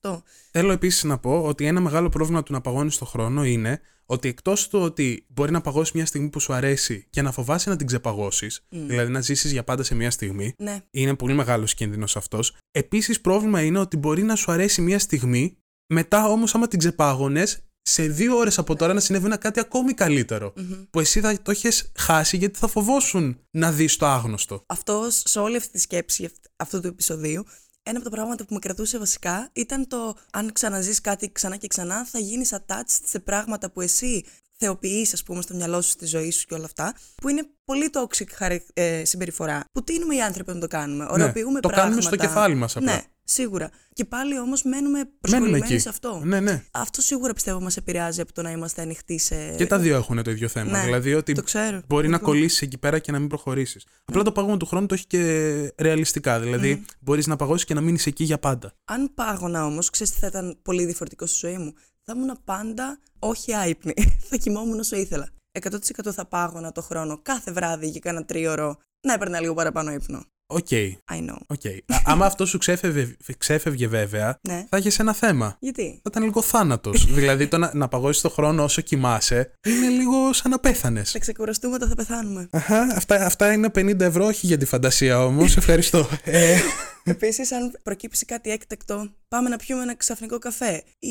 [0.05, 0.23] Αυτό.
[0.51, 4.29] Θέλω επίσης να πω ότι ένα μεγάλο πρόβλημα του να παγώνεις το χρόνο είναι ότι
[4.29, 7.77] εκτός του ότι μπορεί να παγώσεις μια στιγμή που σου αρέσει και να φοβάσαι να
[7.77, 10.81] την ξεπαγώσεις, δηλαδή να ζήσεις για πάντα σε μια στιγμή, Ναι.
[10.91, 12.57] είναι πολύ μεγάλος κίνδυνος αυτός.
[12.71, 15.57] Επίσης, πρόβλημα είναι ότι μπορεί να σου αρέσει μια στιγμή,
[15.87, 19.93] μετά όμως, άμα την ξεπάγωνες, σε δύο ώρες από τώρα να συνέβη ένα κάτι ακόμη
[19.95, 20.53] καλύτερο,
[20.91, 24.63] Που εσύ θα το έχει χάσει γιατί θα φοβόσουν να δεις το άγνωστο.
[24.67, 27.45] Αυτός, σε όλη αυτή τη σκέψη αυτ- αυτού του επεισοδίου,
[27.87, 31.67] ένα από τα πράγματα που με κρατούσε βασικά ήταν το αν ξαναζείς κάτι ξανά και
[31.67, 34.25] ξανά, θα γίνεις attached σε πράγματα που εσύ
[34.59, 37.91] θεοποιείς, ας πούμε, στο μυαλό σου, στη ζωή σου και όλα αυτά, που είναι πολύ
[37.93, 39.65] toxic χαρι- ε, συμπεριφορά.
[39.73, 41.07] Που τίνουμε οι άνθρωποι να το κάνουμε.
[41.11, 41.83] Ωρεοποιούμε Ναι, το πράγματα.
[41.83, 42.93] κάνουμε στο κεφάλι μας απλά.
[42.93, 43.71] Ναι, σίγουρα.
[43.93, 45.79] Και πάλι όμως μένουμε προσχολημένοι εκεί.
[45.79, 46.21] σε αυτό.
[46.25, 46.65] Ναι, ναι.
[46.71, 49.55] Αυτό σίγουρα πιστεύω μας επηρεάζει από το να είμαστε ανοιχτοί σε...
[49.57, 50.71] Και τα δύο έχουν το ίδιο θέμα.
[50.71, 51.81] Ναι, δηλαδή ότι το ξέρω.
[51.87, 52.33] μπορεί να Λοιπόν.
[52.33, 53.87] κολλήσεις εκεί πέρα και να μην προχωρήσεις.
[54.05, 56.41] Απλά το πάγωμα του χρόνου το έχει και ρεαλιστικά.
[56.41, 58.73] Δηλαδή μπορείς να παγώσεις και να μείνεις εκεί για πάντα.
[58.85, 62.99] Αν πάγωνα όμως, ξέρεις τι θα ήταν πολύ διαφορετικό στη ζωή μου; Θα ήμουν πάντα
[63.19, 63.95] όχι άυπνη.
[64.29, 65.29] θα κοιμόμουν όσο ήθελα.
[65.61, 65.77] 100%
[66.13, 70.25] θα πάγωνα το χρόνο κάθε βράδυ για κάνα τρίωρο να έπαιρνα λίγο παραπάνω ύπνο.
[70.47, 70.67] OK.
[70.71, 71.37] I know.
[71.47, 71.67] OK.
[71.87, 74.67] Α- Άμα αυτό σου ξέφευγε, ξέφευγε βέβαια, Ναι.
[74.71, 75.57] θα είχε ένα θέμα.
[75.61, 77.07] Γιατί; Θα ήταν λίγο θάνατος.
[77.15, 81.11] δηλαδή το να, να παγώσεις το χρόνο όσο κοιμάσαι είναι λίγο σαν να πέθανες.
[81.11, 82.49] Θα ξεκουραστούμε όταν θα πεθάνουμε.
[82.97, 85.57] αυτά, αυτά είναι 50 ευρώ, όχι για τη φαντασία όμως.
[85.65, 86.09] Ευχαριστώ.
[86.25, 86.59] ε,
[87.07, 90.83] Επίσης, αν προκύψει κάτι έκτακτο, πάμε να πιούμε ένα ξαφνικό καφέ.
[90.99, 91.09] Ή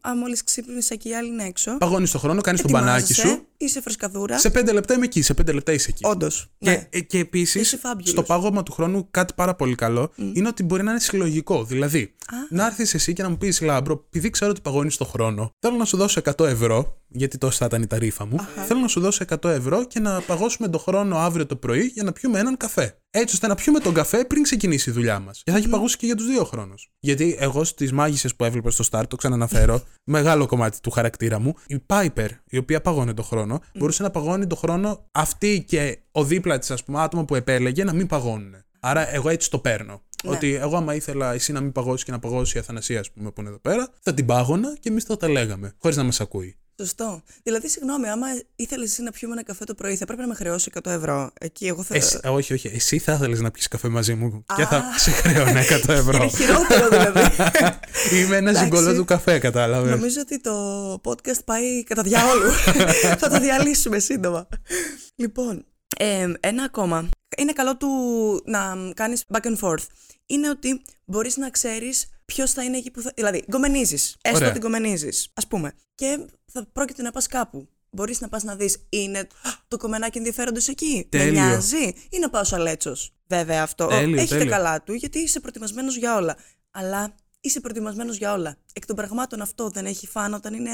[0.00, 1.76] αν μόλις ξύπνησε και οι άλλοι είναι έξω.
[1.78, 3.47] παγώνεις το χρόνο, κάνεις το μπανάκι ετοιμάζεσαι, σου.
[3.60, 4.38] Είσαι φρεσκαδούρα.
[4.38, 5.22] Σε 5 λεπτά είμαι εκεί.
[5.22, 6.06] Σε 5 λεπτά είσαι εκεί.
[6.06, 6.50] Όντως.
[6.58, 6.86] Και, Ναι.
[6.90, 8.02] ε, και επίσης, Είσαι fabulous.
[8.08, 11.64] στο πάγωμα του χρόνου, κάτι πάρα πολύ καλό είναι ότι μπορεί να είναι συλλογικό.
[11.64, 12.14] Δηλαδή,
[12.50, 15.76] να έρθεις εσύ και να μου πεις Λάμπρο, επειδή ξέρω ότι παγώνεις το χρόνο, θέλω
[15.76, 18.36] να σου δώσω 100 ευρώ, γιατί τόσο θα ήταν η ταρίφα μου.
[18.66, 22.02] Θέλω να σου δώσω 100 ευρώ και να παγώσουμε το χρόνο αύριο το πρωί για
[22.02, 22.98] να πιούμε έναν καφέ.
[23.10, 25.42] Έτσι ώστε να πιούμε τον καφέ πριν ξεκινήσει η δουλειά μας.
[25.44, 26.90] Και θα έχει παγώσει και για τους δύο χρόνους.
[26.98, 31.54] Γιατί εγώ στις μάγισσες που έβλεπα στο Start, το ξαναναφέρω, μεγάλο κομμάτι του χαρακτήρα μου,
[31.66, 36.24] η Piper, η οποία παγώνει το χρόνο, μπορούσε να παγώνει το χρόνο αυτή και ο
[36.24, 38.54] δίπλα της, ας πούμε, άτομο που επέλεγε να μην παγώνουν.
[38.80, 40.02] Άρα εγώ έτσι το παίρνω.
[40.24, 40.30] Ναι.
[40.30, 43.30] Ότι εγώ, άμα ήθελα εσύ να μην παγώσεις και να παγώσει η Αθανασία, ας πούμε,
[43.30, 46.20] που είναι εδώ πέρα, θα την πάγωνα και εμείς θα τα λέγαμε, χωρίς να μας
[46.20, 46.58] ακούει.
[46.80, 47.22] Σωστό.
[47.42, 50.34] Δηλαδή, συγγνώμη, άμα ήθελες εσύ να πιούμε ένα καφέ το πρωί, θα πρέπει να με
[50.34, 51.30] χρεώσει 100 ευρώ.
[51.40, 51.94] Εκεί εγώ θα.
[51.94, 52.68] Εσύ, ε, όχι, όχι.
[52.74, 54.66] Εσύ θα ήθελες να πιεις καφέ μαζί μου και Α.
[54.66, 56.16] θα σε χρέωνε 100 ευρώ.
[56.16, 57.20] Είναι χειρότερο δηλαδή.
[58.16, 58.64] Είμαι ένας Εντάξει.
[58.64, 59.90] ζυγκολός του καφέ, κατάλαβες.
[59.90, 60.52] Νομίζω ότι το
[61.04, 62.50] podcast πάει κατά διάολου.
[63.20, 64.48] θα το διαλύσουμε σύντομα.
[65.16, 65.64] Λοιπόν,
[65.96, 67.08] ε, ένα ακόμα.
[67.36, 67.88] Είναι καλό του
[68.44, 69.86] να κάνεις back and forth.
[70.26, 73.12] Είναι ότι μπορείς να ξέρεις ποιος θα είναι εκεί που θα...
[73.14, 74.16] Δηλαδή, γκομενίζεις.
[74.20, 74.48] Έστω Ωραία.
[74.50, 75.72] ότι γκομενίζεις, ας πούμε.
[75.94, 76.18] Και
[76.52, 77.68] θα πρόκειται να πας κάπου.
[77.90, 79.26] Μπορείς να πας να δεις, είναι
[79.68, 81.30] το κομμενάκι ενδιαφέροντος εκεί; Με Τέλειο.
[81.32, 83.12] νοιάζει; Ή να πάω αλέτσος.
[83.26, 83.86] Βέβαια αυτό.
[83.86, 84.50] Τέλειο, Έχει τα τέλειο.
[84.52, 86.36] καλά του, γιατί είσαι προετοιμασμένος για όλα.
[86.70, 88.56] Αλλά είσαι προετοιμασμένος για όλα.
[88.72, 90.70] Εκ των πραγμάτων αυτό δεν έχει φαν όταν είναι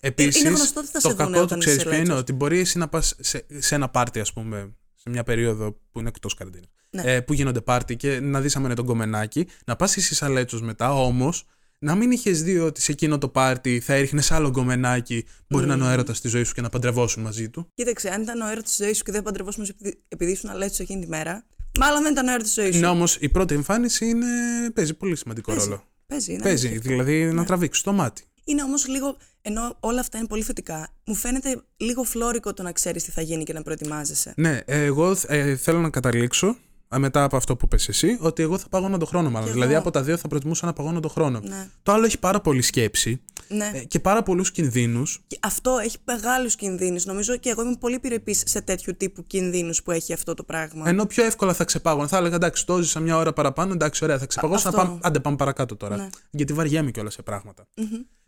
[0.00, 2.04] Επίση, είναι γνωστό ότι θα το σε δούνε κακό του όταν ξέρεις είσαι ποιο είναι,
[2.06, 2.20] λέτσος.
[2.20, 4.74] ότι μπορεί εσύ να πας σε, σε ένα πάρτι, ας πούμε,
[5.06, 6.66] σε μια περίοδο που είναι εκτός καραντίνα.
[6.90, 7.02] Ναι.
[7.02, 10.32] Ε, που γίνονται πάρτι και να δεις άμα είναι τον κομμενάκι, να πας εσύ σαν
[10.32, 11.44] λέτσος μετά, όμως
[11.78, 15.74] να μην είχες δει ότι σε εκείνο το πάρτι θα έριχνε άλλο γκομενάκι, μπορεί να
[15.74, 17.68] είναι ο έρωτας στη ζωής σου και να παντρευόσουν μαζί του.
[17.74, 20.82] Κοίταξε, αν ήταν ο έρωτας της ζωής σου και δεν παντρευόσουν επειδή, επειδή ήσουν αλέτσο
[20.82, 21.46] εκείνη τη μέρα,
[21.80, 22.78] μάλλον δεν ήταν ο έρωτας της ζωής σου.
[22.78, 24.26] Είναι όμως η πρώτη εμφάνιση είναι,
[24.74, 25.68] παίζει πολύ σημαντικό Παίζει.
[25.68, 25.82] ρόλο.
[26.06, 26.90] Παίζει, είναι Παίζει, αλήθεια.
[26.90, 28.22] δηλαδή να τραβήξεις το μάτι.
[28.48, 32.72] Είναι όμως λίγο, ενώ όλα αυτά είναι πολύ θετικά, μου φαίνεται λίγο φλόρικο το να
[32.72, 34.32] ξέρεις τι θα γίνει και να προετοιμάζεσαι.
[34.36, 36.56] Ναι, εγώ ε, θέλω να καταλήξω
[36.98, 39.46] μετά από αυτό που πες εσύ, ότι εγώ θα παγώνω τον χρόνο μάλλον.
[39.48, 39.80] Κι Δηλαδή εγώ.
[39.80, 41.40] από τα δύο θα προτιμούσα να παγώνω τον χρόνο.
[41.44, 41.68] Ναι.
[41.82, 43.70] Το άλλο έχει πάρα πολύ σκέψη Ναι.
[43.74, 45.22] ε, και πάρα πολλούς κινδύνους.
[45.26, 47.04] Και αυτό έχει μεγάλους κινδύνους.
[47.04, 50.88] Νομίζω και εγώ είμαι πολύ επιρρεπής σε τέτοιου τύπου κινδύνους που έχει αυτό το πράγμα.
[50.88, 52.06] Ενώ πιο εύκολα θα ξεπάγω.
[52.06, 54.70] Θα έλεγα εντάξει, το ζήσα μια ώρα παραπάνω, εντάξει, ωραία, θα ξεπαγώσω.
[54.70, 54.86] Να αυτό.
[54.88, 55.96] πάμε, άντε, πάμε παρακάτω τώρα.
[55.96, 56.08] Ναι.
[56.30, 57.66] Γιατί βαριέμαι κιόλας σε πράγματα.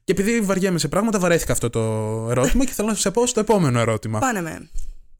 [0.09, 1.81] Και επειδή βαριέμαι σε πράγματα, βαρέθηκα αυτό το
[2.31, 4.19] ερώτημα και θέλω να σε πω στο επόμενο ερώτημα.
[4.19, 4.71] Πάνε με.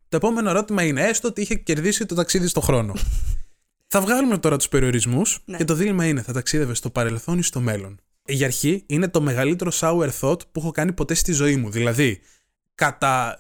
[0.09, 2.95] Το επόμενο ερώτημα είναι έστω ότι είχε κερδίσει το ταξίδι στο χρόνο.
[3.93, 5.57] θα βγάλουμε τώρα τους περιορισμούς Ναι.
[5.57, 9.21] και το δίλημα είναι θα ταξίδευε στο παρελθόν ή στο μέλλον; Για αρχή είναι το
[9.21, 11.71] μεγαλύτερο sour thought που έχω κάνει ποτέ στη ζωή μου.
[11.71, 12.21] Δηλαδή,
[12.75, 13.39] κατά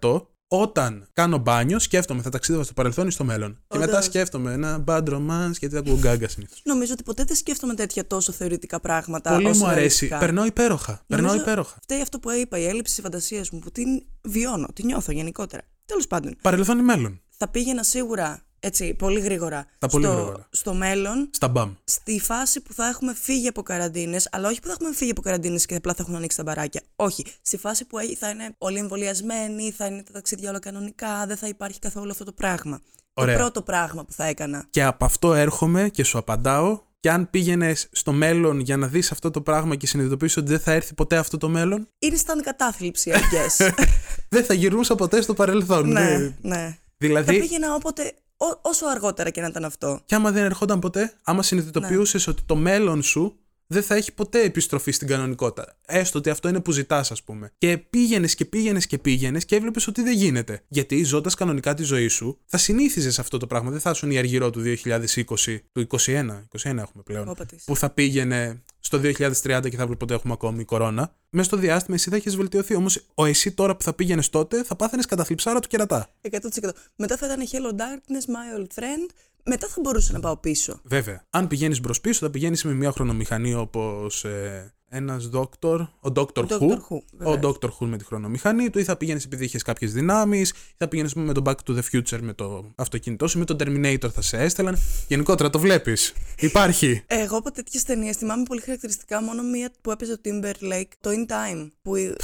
[0.00, 3.52] 50% όταν κάνω μπάνιο, σκέφτομαι θα ταξίδευα στο παρελθόν ή στο μέλλον.
[3.68, 3.86] Και Όντως.
[3.86, 6.60] μετά σκέφτομαι ένα bad romance γιατί ακούω γκάγκα συνήθως.
[6.64, 9.32] Νομίζω ότι ποτέ δεν σκέφτομαι τέτοια τόσο θεωρητικά πράγματα.
[9.32, 9.78] Πολύ όσο μου αρέσει.
[9.78, 10.18] ρεαλιστικά.
[10.18, 11.02] Περνώ υπέροχα.
[11.06, 11.76] Περνώ Νομίζω υπέροχα.
[11.82, 15.62] Φταίει αυτό που είπα, η έλλειψη φαντασίας μου που την βιώνω, την νιώθω γενικότερα.
[15.86, 17.20] Τέλος πάντων, Παρελθόν ή μέλλον.
[17.28, 20.48] θα πήγαινα σίγουρα έτσι πολύ γρήγορα, Τα πολύ στο, γρήγορα.
[20.50, 21.72] στο μέλλον, Στα μπαμ.
[21.84, 25.20] στη φάση που θα έχουμε φύγει από καραντίνες, αλλά όχι που θα έχουμε φύγει από
[25.20, 26.82] καραντίνες και απλά θα έχουν ανοίξει τα μπαράκια.
[26.96, 27.24] Όχι.
[27.42, 31.48] Στη φάση που θα είναι όλοι εμβολιασμένοι, θα είναι τα ταξίδια όλα κανονικά, δεν θα
[31.48, 32.80] υπάρχει καθόλου αυτό το πράγμα.
[33.14, 33.34] Ωραία.
[33.36, 34.66] Το πρώτο πράγμα που θα έκανα.
[34.70, 36.86] Και από αυτό έρχομαι και σου απαντάω.
[37.00, 40.60] Και αν πήγαινες στο μέλλον για να δεις αυτό το πράγμα και συνειδητοποιήσεις ότι δεν
[40.60, 43.70] θα έρθει ποτέ αυτό το μέλλον, Είναι σαν κατάθλιψη, I guess.
[44.28, 45.88] δεν θα γυρνούσα ποτέ στο παρελθόν.
[45.88, 46.56] ναι, ναι.
[46.56, 50.00] Θα Δηλαδή, πήγαινα όποτε, ό- όσο αργότερα και να ήταν αυτό.
[50.04, 53.38] και άμα δεν ερχόταν ποτέ, άμα συνειδητοποιούσες ότι το μέλλον σου
[53.70, 55.76] δεν θα έχει ποτέ επιστροφή στην κανονικότητα.
[55.86, 57.52] Έστω ότι αυτό είναι που ζητάς, ας πούμε.
[57.58, 60.62] Και πήγαινες και πήγαινες και πήγαινες και έβλεπες ότι δεν γίνεται.
[60.68, 63.70] Γιατί ζώντας κανονικά τη ζωή σου, θα συνήθιζες αυτό το πράγμα.
[63.70, 66.46] Δεν θα ήσουν η αργυρό του 2020, του 2021.
[66.48, 67.28] 21 έχουμε πλέον.
[67.28, 67.64] Όπα της.
[67.64, 71.14] Που θα πήγαινε στο 2030 και θα βλέπει ότι έχουμε ακόμη κορώνα.
[71.30, 72.74] Μέσα στο διάστημα εσύ θα έχεις βελτιωθεί.
[72.74, 76.08] Όμως ο εσύ τώρα που θα πήγαινες τότε θα πάθαινες καταθλιψάρα του κερατά.
[76.30, 76.70] 100%.
[76.96, 79.10] Μετά θα ήταν Hello Darkness, My Old Friend.
[79.48, 80.80] Μετά θα μπορούσα να πάω πίσω.
[80.84, 81.26] Βέβαια.
[81.30, 86.42] Αν πηγαίνεις μπρος πίσω, θα πηγαίνεις με μια χρονομηχανή όπως ε, ένας δόκτωρ, ο Dr.
[86.42, 86.58] Ο Who.
[86.58, 86.74] Dr.
[86.74, 87.56] Who, Ο βεβαίως.
[87.60, 87.66] Dr.
[87.68, 91.14] Who με τη χρονομηχανή του, ή θα πηγαίνεις επειδή είχες κάποιες δυνάμεις, ή θα πηγαίνεις
[91.14, 94.36] με τον Back to the Future με το αυτοκίνητό σου, με τον Terminator θα σε
[94.36, 94.78] έστελαν.
[95.08, 96.12] Γενικότερα το βλέπεις.
[96.38, 97.02] Υπάρχει.
[97.06, 101.32] Εγώ από τέτοιες ταινίες θυμάμαι πολύ χαρακτηριστικά μόνο μία που έπαιζε ο Timberlake, το In
[101.32, 101.68] Time.
[101.82, 102.14] Που Η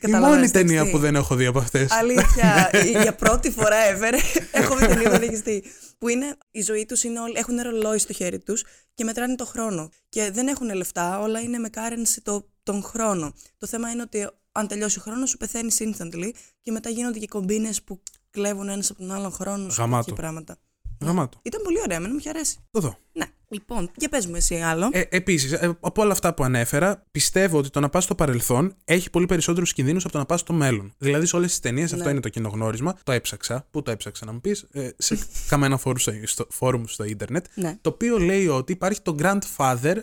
[0.00, 1.04] καταλαβαίνεις μόνη τι ταινία έχεις που δει.
[1.04, 1.90] δεν έχω δει από αυτές.
[1.90, 2.70] Αλήθεια,
[3.02, 4.14] για πρώτη φορά ever
[4.52, 5.64] έχω δει ταινία που δεν έχεις δει.
[5.98, 9.44] Που είναι, η ζωή τους είναι όλοι, έχουν ρολόι στο χέρι τους και μετράνε το
[9.44, 9.90] χρόνο.
[10.08, 13.32] Και δεν έχουν λεφτά, όλα είναι με currency το, τον χρόνο.
[13.58, 16.30] Το θέμα είναι ότι αν τελειώσει ο χρόνος σου πεθαίνεις instantly
[16.62, 20.04] και μετά γίνονται και κομπίνες που κλέβουν ένας από τον άλλον χρόνος σου Γαμάτο.
[20.04, 20.56] και πράγματα.
[21.00, 21.38] Γαμάτο.
[21.42, 22.58] Ήταν πολύ ωραία, εμένα μου είχε αρέσει.
[22.70, 22.98] Το δω.
[23.12, 24.88] Ναι, λοιπόν, για πες μου εσύ άλλο.
[24.92, 29.10] Ε, Επίσης, από όλα αυτά που ανέφερα, πιστεύω ότι το να πας στο παρελθόν έχει
[29.10, 30.92] πολύ περισσότερους κινδύνους από το να πας στο μέλλον.
[30.98, 32.10] Δηλαδή, σε όλες τις ταινίες, αυτό Ναι.
[32.10, 32.98] είναι το κοινό γνώρισμα.
[33.02, 33.66] Το έψαξα.
[33.70, 35.18] Πού το έψαξα να μου πεις, ε, σε
[35.50, 37.44] καμένα φόρουμ στο, στο, φόρουμ στο ίντερνετ.
[37.54, 37.78] Ναι.
[37.80, 39.96] Το οποίο λέει ότι υπάρχει το grandfather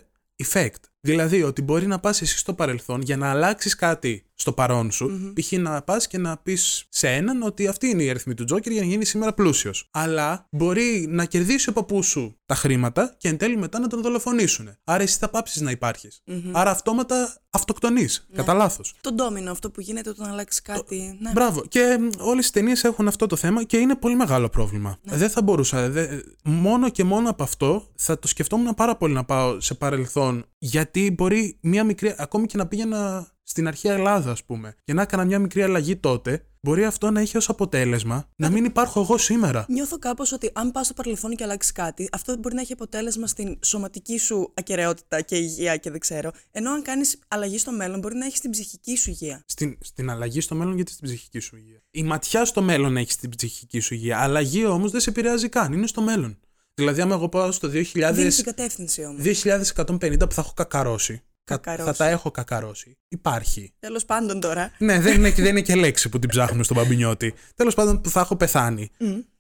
[0.52, 0.84] effect.
[1.02, 5.34] Δηλαδή ότι μπορεί να πας εσύ στο παρελθόν για να αλλάξεις κάτι στο παρόν σου.
[5.42, 5.52] Π.χ.
[5.52, 8.82] να πας και να πεις σε έναν ότι αυτή είναι η αριθμή του Τζόκερ για
[8.82, 9.88] να γίνει σήμερα πλούσιος.
[9.92, 14.02] Αλλά μπορεί να κερδίσει ο παππούς σου τα χρήματα και εν τέλει μετά να τον
[14.02, 14.70] δολοφονήσουν.
[14.84, 16.22] Άρα εσύ θα πάψεις να υπάρχεις.
[16.52, 18.28] Άρα αυτόματα αυτοκτονείς.
[18.36, 18.94] Κατά λάθος.
[19.02, 21.18] Το ντόμινο αυτό που γίνεται όταν αλλάξει κάτι.
[21.20, 21.32] Ναι.
[21.32, 21.66] Μπράβο.
[21.68, 24.98] Και όλες οι ταινίες έχουν αυτό το θέμα και είναι πολύ μεγάλο πρόβλημα.
[25.04, 25.90] Δεν θα μπορούσα.
[25.90, 30.46] δε- μόνο και μόνο από αυτό θα το σκεφτόμουν πάρα πολύ να πάω σε παρελθόν.
[30.58, 32.16] Γιατί μπορεί μία μικρή.
[32.18, 35.96] Ακόμη και να πήγαινα στην αρχαία Ελλάδα, ας πούμε, και να έκανα μια μικρή αλλαγή
[35.96, 39.66] τότε, μπορεί αυτό να έχει ως αποτέλεσμα να μην υπάρχω εγώ σήμερα.
[39.70, 43.28] Νιώθω κάπως ότι αν πας στο παρελθόν και αλλάξεις κάτι, αυτό μπορεί να έχει αποτέλεσμα
[43.28, 46.32] στην σωματική σου ακαιρεότητα και υγεία και δεν ξέρω.
[46.52, 49.44] Ενώ αν κάνεις αλλαγή στο μέλλον, μπορεί να έχεις στην ψυχική σου υγεία.
[49.46, 51.82] Στην, στην αλλαγή στο μέλλον γιατί στην ψυχική σου υγεία.
[51.92, 54.20] Η ματιά στο μέλλον έχει στην ψυχική σου υγεία.
[54.20, 55.74] Αλλαγή όμως δεν σε επηρεάζει καν.
[55.74, 56.38] Είναι στο μέλλον.
[56.74, 58.12] Δηλαδή, άμα εγώ πάω στο 2000.
[58.14, 59.22] Δίνεις την κατεύθυνση όμως.
[59.24, 61.22] 2150 που θα έχω κακαρώσει.
[61.44, 61.90] Κα- Κακαρώσει.
[61.92, 62.98] Θα τα έχω κακαρώσει.
[63.08, 63.74] Υπάρχει.
[63.80, 64.72] Τέλος πάντων τώρα.
[64.78, 67.34] ναι, δεν είναι, δεν είναι και λέξη που την ψάχνουμε στον Παμπινιώτη.
[67.56, 68.90] Τέλος πάντων που θα έχω πεθάνει.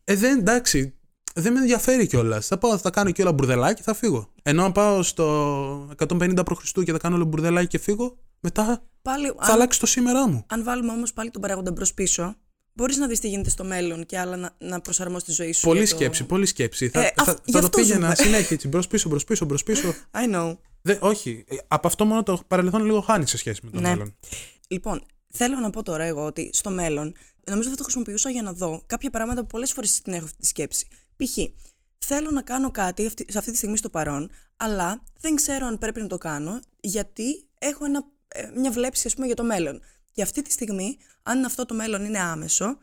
[0.03, 0.93] Ε, δεν εντάξει.
[1.35, 2.47] Δεν με ενδιαφέρει κιόλας.
[2.47, 4.31] Θα πάω, θα κάνω και όλα μπουρδελάκι και θα φύγω.
[4.43, 6.71] Ενώ αν πάω στο 150 π.Χ.
[6.83, 10.45] και θα κάνω όλο μπουρδελάκι και φύγω, μετά Πάλι, θα αν, αλλάξει το σήμερά μου.
[10.47, 12.35] αν βάλουμε όμως πάλι τον παράγοντα μπρος πίσω,
[12.73, 15.61] μπορείς να δεις τι γίνεται στο μέλλον και άλλα να, να προσαρμόσεις τη ζωή σου.
[15.61, 16.89] Πολύ για το- σκέψη, πολύ σκέψη.
[16.89, 18.15] Θα, Ε, θα, αυ- γι' θα το αυτό πήγαινα ζούμε.
[18.15, 18.67] συνέχεια έτσι.
[18.67, 19.93] Μπρος πίσω, μπρος πίσω, μπρος πίσω.
[20.25, 20.57] I know.
[20.81, 21.43] Δε, όχι.
[21.47, 23.89] Ε, Από αυτό μόνο το παρελθόν λίγο χάνει σε σχέση με το Ναι.
[23.89, 24.15] μέλλον.
[24.67, 27.15] Λοιπόν, θέλω να πω τώρα εγώ ότι στο μέλλον,
[27.49, 30.37] νομίζω θα το χρησιμοποιούσα για να δω κάποια πράγματα που πολλές φορές την έχω αυτή
[30.37, 30.87] τη σκέψη.
[31.15, 31.37] Π.χ.
[32.05, 35.77] Θέλω να κάνω κάτι αυτή- σε αυτή τη στιγμή στο παρόν, αλλά δεν ξέρω αν
[35.77, 37.23] πρέπει να το κάνω, γιατί
[37.59, 39.81] έχω ένα, ε, μια βλέψη, ας πούμε, για το μέλλον.
[40.11, 42.77] Και αυτή τη στιγμή, αν αυτό το μέλλον είναι άμεσο,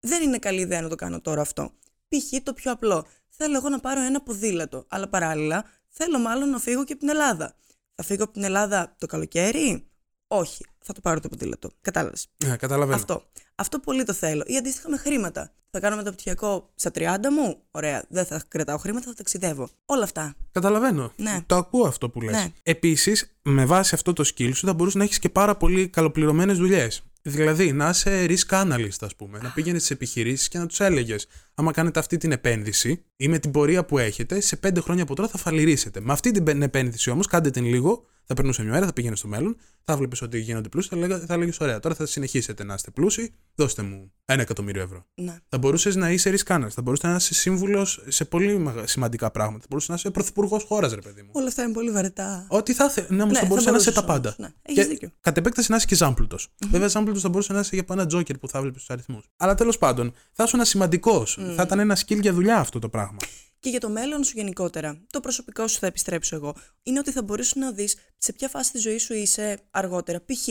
[0.00, 1.72] δεν είναι καλή ιδέα να το κάνω τώρα αυτό.
[2.08, 2.42] Π.χ.
[2.42, 3.06] το πιο απλό.
[3.28, 4.84] θέλω εγώ να πάρω ένα ποδήλατο.
[4.88, 7.56] Αλλά παράλληλα θέλω μάλλον να φύγω και από την Ελλάδα.
[7.94, 9.86] Θα φύγω από την Ελλάδα το καλοκαίρι;
[10.26, 11.70] Όχι, θα το πάρω το ποδήλατο.
[11.80, 12.28] Κατάλαβες.
[12.44, 12.96] Ναι, καταλαβαίνω.
[12.96, 13.24] Αυτό.
[13.54, 14.42] Αυτό πολύ το θέλω.
[14.46, 15.52] Ή αντίστοιχα με χρήματα.
[15.70, 17.56] Θα κάνω μεταπτυχιακό στα 30 μου.
[17.70, 18.04] Ωραία.
[18.08, 19.68] Δεν θα κρατάω χρήματα, θα ταξιδεύω.
[19.86, 20.34] Όλα αυτά.
[20.52, 21.12] Καταλαβαίνω.
[21.16, 21.38] Ναι.
[21.46, 22.32] Το ακούω αυτό που λες.
[22.34, 22.52] Ναι.
[22.62, 26.58] Επίσης, με βάση αυτό το skill σου, θα μπορούσες να έχεις και πάρα πολύ καλοπληρωμένες
[26.58, 27.02] δουλειές.
[27.22, 29.38] Δηλαδή, να είσαι risk analyst, ας πούμε.
[29.42, 33.38] Να πήγαινες στις επιχειρήσεις και να τους έλεγες: Άμα κάνετε αυτή την επένδυση ή με
[33.38, 36.00] την πορεία που έχετε, σε πέντε χρόνια από τώρα θα φαλυρίσετε.
[36.00, 39.28] Με αυτή την επένδυση όμως, κάντε την λίγο, θα περνούσε μια μέρα, θα πήγαινε στο
[39.28, 42.74] μέλλον, θα βλέπεις ότι γίνονται πλούσιοι, θα, λέγα- θα λέγε: Ωραία, τώρα θα συνεχίσετε να
[42.74, 45.06] είστε πλούσιοι, δώστε μου ένα εκατομμύριο ευρώ.
[45.14, 45.38] Ναι.
[45.48, 49.30] Θα μπορούσες να είσαι risk analyst, θα μπορούσες να είσαι σύμβουλος σε πολύ μεγα- σημαντικά
[49.30, 49.58] πράγματα.
[49.60, 51.28] Θα μπορούσες να είσαι πρωθυπουργός χώρας, ρε παιδί μου.
[51.32, 52.46] Όλα αυτά είναι πολύ βαρετά.
[52.48, 53.06] Ό,τι θα ήθελε.
[53.10, 54.48] Ναι, όμως Ναι, θα θα μπορούσε να είσαι μπορούσες τα όμως, πάντα.
[54.48, 54.54] ναι.
[54.62, 55.10] Έχεις Και δίκιο.
[55.20, 56.48] Κατ' επέκταση να είσαι και ζάμπλουτος.
[56.68, 59.24] Βέβαια, ζάμπλουτος θα μπορούσε να είσαι για ένα τζόκερ που θα βλέπεις τους αριθμούς.
[59.36, 61.38] Αλλά τέλος πάντων, θα ήσουν σημαντικός.
[61.56, 63.16] Θα ήταν ένα skill για δουλειά αυτό το πράγμα.
[63.60, 67.22] Και για το μέλλον σου γενικότερα, το προσωπικό σου θα επιστρέψω εγώ, είναι ότι θα
[67.22, 70.20] μπορέσει να δεις σε ποια φάση της ζωής σου είσαι αργότερα.
[70.20, 70.48] Π.χ.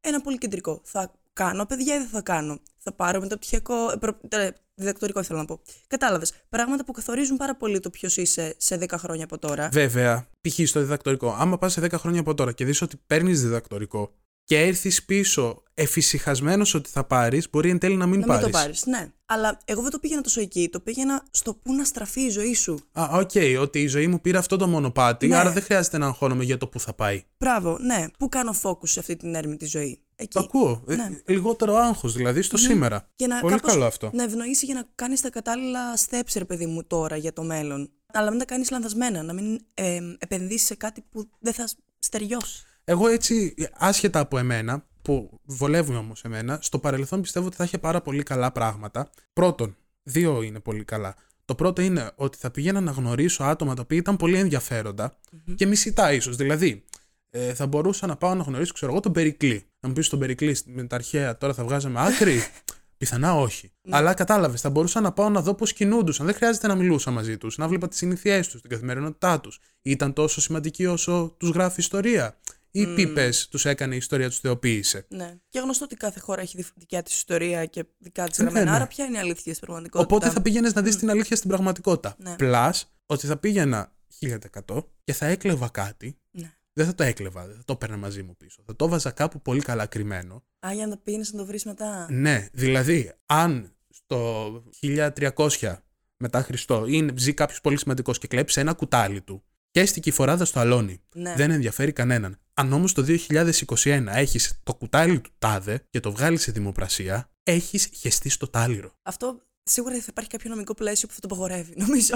[0.00, 0.80] ένα πολύ κεντρικό.
[0.84, 2.58] Θα κάνω παιδιά ή δεν θα κάνω.
[2.78, 3.90] Θα πάρω μεταπτυχιακό.
[3.90, 5.60] ε, προ- ε, διδακτορικό θέλω να πω.
[5.86, 6.32] Κατάλαβες.
[6.48, 9.68] Πράγματα που καθορίζουν πάρα πολύ το ποιος είσαι σε 10 χρόνια από τώρα.
[9.72, 10.68] Βέβαια, π.χ.
[10.68, 14.60] στο διδακτορικό, άμα πας σε 10 χρόνια από τώρα και δεις ότι παίρνεις διδακτορικό και
[14.60, 18.44] έρθεις πίσω εφησυχασμένος ότι θα πάρεις, μπορεί εν τέλει να μην να μην πάρει.
[18.44, 18.86] το πάρεις.
[18.86, 19.12] Ναι.
[19.26, 20.68] Αλλά εγώ δεν το πήγαινα τόσο εκεί.
[20.68, 22.78] Το πήγαινα στο πού να στραφεί η ζωή σου.
[22.92, 23.30] Α, οκ,
[23.60, 25.36] ότι η ζωή μου πήρε αυτό το μονοπάτι, Ναι.
[25.36, 27.22] άρα δεν χρειάζεται να αγχώνομαι για το που θα πάει.
[27.38, 28.06] Μπράβο, ναι.
[28.18, 29.98] Πού κάνω focus σε αυτή την έρμη τη ζωή.
[30.16, 30.28] Εκεί.
[30.32, 30.84] Το ακούω.
[30.88, 31.08] Ε, Ναι.
[31.26, 33.08] λιγότερο άγχος, δηλαδή στο σήμερα.
[33.16, 34.10] Και να Πολύ κάπως καλό αυτό.
[34.12, 37.90] Να ευνοήσει για να κάνεις τα κατάλληλα steps, ρε παιδί μου, τώρα για το μέλλον.
[38.12, 39.22] Αλλά μην τα κάνεις λανθασμένα.
[39.22, 42.64] Να μην ε, επενδύσεις σε κάτι που δεν θα στεριώσει.
[42.84, 47.78] Εγώ έτσι, άσχετα από εμένα, που βολεύουν όμως εμένα, στο παρελθόν πιστεύω ότι θα είχε
[47.78, 49.10] πάρα πολύ καλά πράγματα.
[49.32, 51.14] Πρώτον, δύο είναι πολύ καλά.
[51.44, 55.16] Το πρώτο είναι ότι θα πηγαίνα να γνωρίσω άτομα τα οποία ήταν πολύ ενδιαφέροντα
[55.54, 56.36] και μισητά ίσως.
[56.36, 56.84] Δηλαδή,
[57.30, 59.66] ε, θα μπορούσα να πάω να γνωρίσω, ξέρω εγώ, τον Περικλή.
[59.80, 62.40] Να μου πεις τον Περικλή με τα αρχαία τώρα θα βγάζαμε άκρη;
[62.98, 63.72] Πιθανά όχι.
[63.90, 66.26] Αλλά κατάλαβες, θα μπορούσα να πάω να δω πώς κινούντουσαν.
[66.26, 69.60] Δεν χρειάζεται να μιλούσα μαζί τους, να βλέπα τις συνήθειέ τους, την καθημερινότητά τους.
[69.82, 72.36] Ήταν τόσο σημαντικοί όσο τους γράφει ιστορία.
[72.76, 72.94] Ή mm.
[72.96, 75.06] πίπες τους έκανε η ιστορία τους θεοποίησε.
[75.08, 75.36] Ναι.
[75.48, 78.70] Και γνωστό ότι κάθε χώρα έχει δι- δικιά της ιστορία και δικά της Ναι, γραμμένα.
[78.70, 78.76] ναι.
[78.76, 81.48] Άρα, ποια είναι η αλήθεια στην πραγματικότητα; Οπότε θα πήγαινες να δεις την αλήθεια στην
[81.48, 82.16] πραγματικότητα.
[82.18, 82.34] Ναι.
[82.38, 82.70] Plus,
[83.06, 86.18] ότι θα πήγαινα 1000% και θα έκλεβα κάτι.
[86.30, 86.52] Ναι.
[86.72, 88.62] Δεν θα το έκλεβα, δεν θα το έπαιρνα μαζί μου πίσω.
[88.66, 90.44] Θα το βάζα κάπου πολύ καλά κρυμμένο.
[90.66, 92.06] Α, για να πήγαινες να το βρεις μετά.
[92.10, 95.82] Ναι, δηλαδή, αν στο 1300
[96.16, 100.12] μετά Χριστό είναι, ζει κάποιος πολύ σημαντικός και κλέψει ένα κουτάλι του και έστηκε η
[100.12, 101.00] φοράδα στο αλόνι.
[101.14, 101.34] Ναι.
[101.36, 102.38] Δεν ενδιαφέρει κανέναν.
[102.54, 107.88] Αν όμως το 2021 έχεις το κουτάλι του τάδε και το βγάλεις σε δημοπρασία, έχεις
[107.96, 108.92] χεστεί στο τάλιρο.
[109.02, 112.14] Αυτό σίγουρα θα υπάρχει κάποιο νομικό πλαίσιο που θα το απαγορεύει, νομίζω.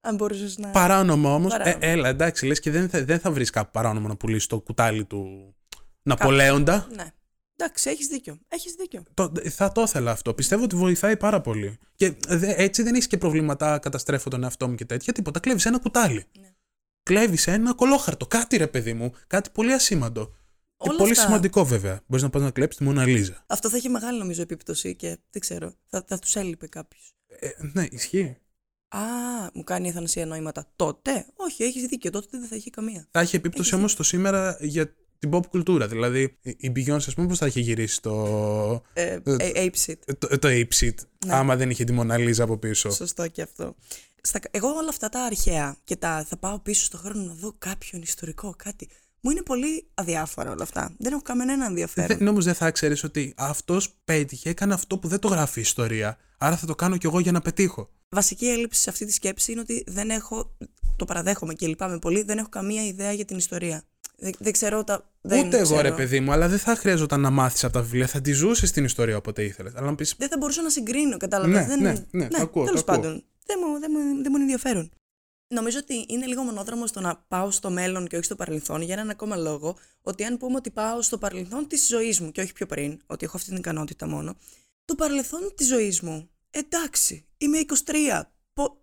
[0.00, 0.68] Αν μπορούσες να.
[0.68, 1.52] Παράνομο όμως.
[1.54, 1.78] Ε, Παράνομο.
[1.80, 5.04] έλα, εντάξει, λες και δεν θα, δεν θα βρεις κάπου παράνομο να πουλήσεις το κουτάλι
[5.04, 5.54] του
[6.02, 6.86] Ναπολέοντα.
[6.94, 7.04] Ναι.
[7.56, 8.38] Εντάξει, έχεις δίκιο.
[8.48, 9.02] Έχεις δίκιο.
[9.14, 10.34] Το, θα το ήθελα αυτό.
[10.34, 11.78] Πιστεύω ότι βοηθάει πάρα πολύ.
[11.94, 15.12] Και δε- έτσι δεν έχεις και προβλήματα, καταστρέφω τον εαυτό μου και τέτοια.
[15.12, 15.40] Τίποτα.
[15.40, 16.24] Κλέβεις ένα κουτάλι.
[16.40, 16.48] Ναι.
[17.08, 18.26] Κλέβεις ένα κολόχαρτο.
[18.26, 19.12] Κάτι ρε παιδί μου.
[19.26, 20.26] Κάτι πολύ ασήμαντο.
[20.76, 21.24] Και Όλα πολύ αυτά.
[21.24, 22.00] σημαντικό βέβαια.
[22.06, 23.44] Μπορείς να πας να κλέψεις τη Μόνα Λίζα.
[23.46, 25.74] Αυτό θα έχει μεγάλη νομίζω επίπτωση και δεν ξέρω.
[25.86, 27.14] Θα, θα τους έλειπε κάποιος.
[27.26, 28.36] Ε, ναι, ισχύει.
[28.88, 28.98] Α,
[29.54, 30.72] μου κάνει η Αθανασία νόηματα.
[30.76, 32.10] Τότε; Όχι, έχεις δίκιο.
[32.10, 33.06] Τότε δεν θα είχε καμία.
[33.10, 35.88] Θα έχει επίπτωση Έχεις όμως το σήμερα για την pop κουλτούρα.
[35.88, 39.94] Δηλαδή η Beyoncé, ας πούμε, πώς θα είχε γυρίσει το, Ε, ε, ape shit.
[40.18, 40.94] το, το Ape Seat,
[41.26, 41.34] Ναι.
[41.34, 42.90] άμα δεν είχε τη Μόνα Λίζα από πίσω.
[42.90, 43.74] Σωστό και αυτό.
[44.26, 47.54] Στα, εγώ όλα αυτά τα αρχαία και τα θα πάω πίσω στον χρόνο να δω
[47.58, 48.88] κάποιον ιστορικό, κάτι.
[49.20, 50.94] Μου είναι πολύ αδιάφορα όλα αυτά.
[50.98, 52.18] Δεν έχω κανένα ενδιαφέρον.
[52.18, 55.62] Δεν, όμω δεν θα ξέρεις ότι αυτός πέτυχε, έκανε αυτό που δεν το γράφει η
[55.62, 56.18] ιστορία.
[56.38, 57.90] Άρα θα το κάνω κι εγώ για να πετύχω.
[58.08, 60.56] Βασική έλλειψη σε αυτή τη σκέψη είναι ότι δεν έχω.
[60.96, 62.22] Το παραδέχομαι και λυπάμαι πολύ.
[62.22, 63.82] Δεν έχω καμία ιδέα για την ιστορία.
[64.16, 65.10] Δεν, δεν ξέρω τα.
[65.20, 65.80] Δεν Ούτε εγώ, ξέρω.
[65.82, 68.06] ρε παιδί μου, αλλά δεν θα χρειαζόταν να μάθεις από τα βιβλία.
[68.06, 69.74] Θα τη ζούσες την ιστορία όποτε ήθελες.
[69.74, 70.14] Αλλά να πεις.
[70.18, 71.60] Δεν θα μπορούσα να συγκρίνω, κατάλαβα.
[71.60, 71.80] Ναι, δεν...
[71.80, 73.02] ναι, ναι, το ακούω, τέλος το ακούω.
[73.02, 73.24] πάντων.
[73.46, 74.90] Δεν μου, δεν, μου, δεν μου είναι ενδιαφέρον.
[75.54, 78.94] Νομίζω ότι είναι λίγο μονόδρομο το να πάω στο μέλλον και όχι στο παρελθόν για
[78.94, 79.76] έναν ακόμα λόγο.
[80.02, 83.24] Ότι αν πούμε ότι πάω στο παρελθόν της ζωής μου και όχι πιο πριν, ότι
[83.24, 84.36] έχω αυτή την ικανότητα μόνο.
[84.84, 86.28] Το παρελθόν της ζωής μου.
[86.50, 88.22] Εντάξει, είμαι 23.
[88.52, 88.82] Πο...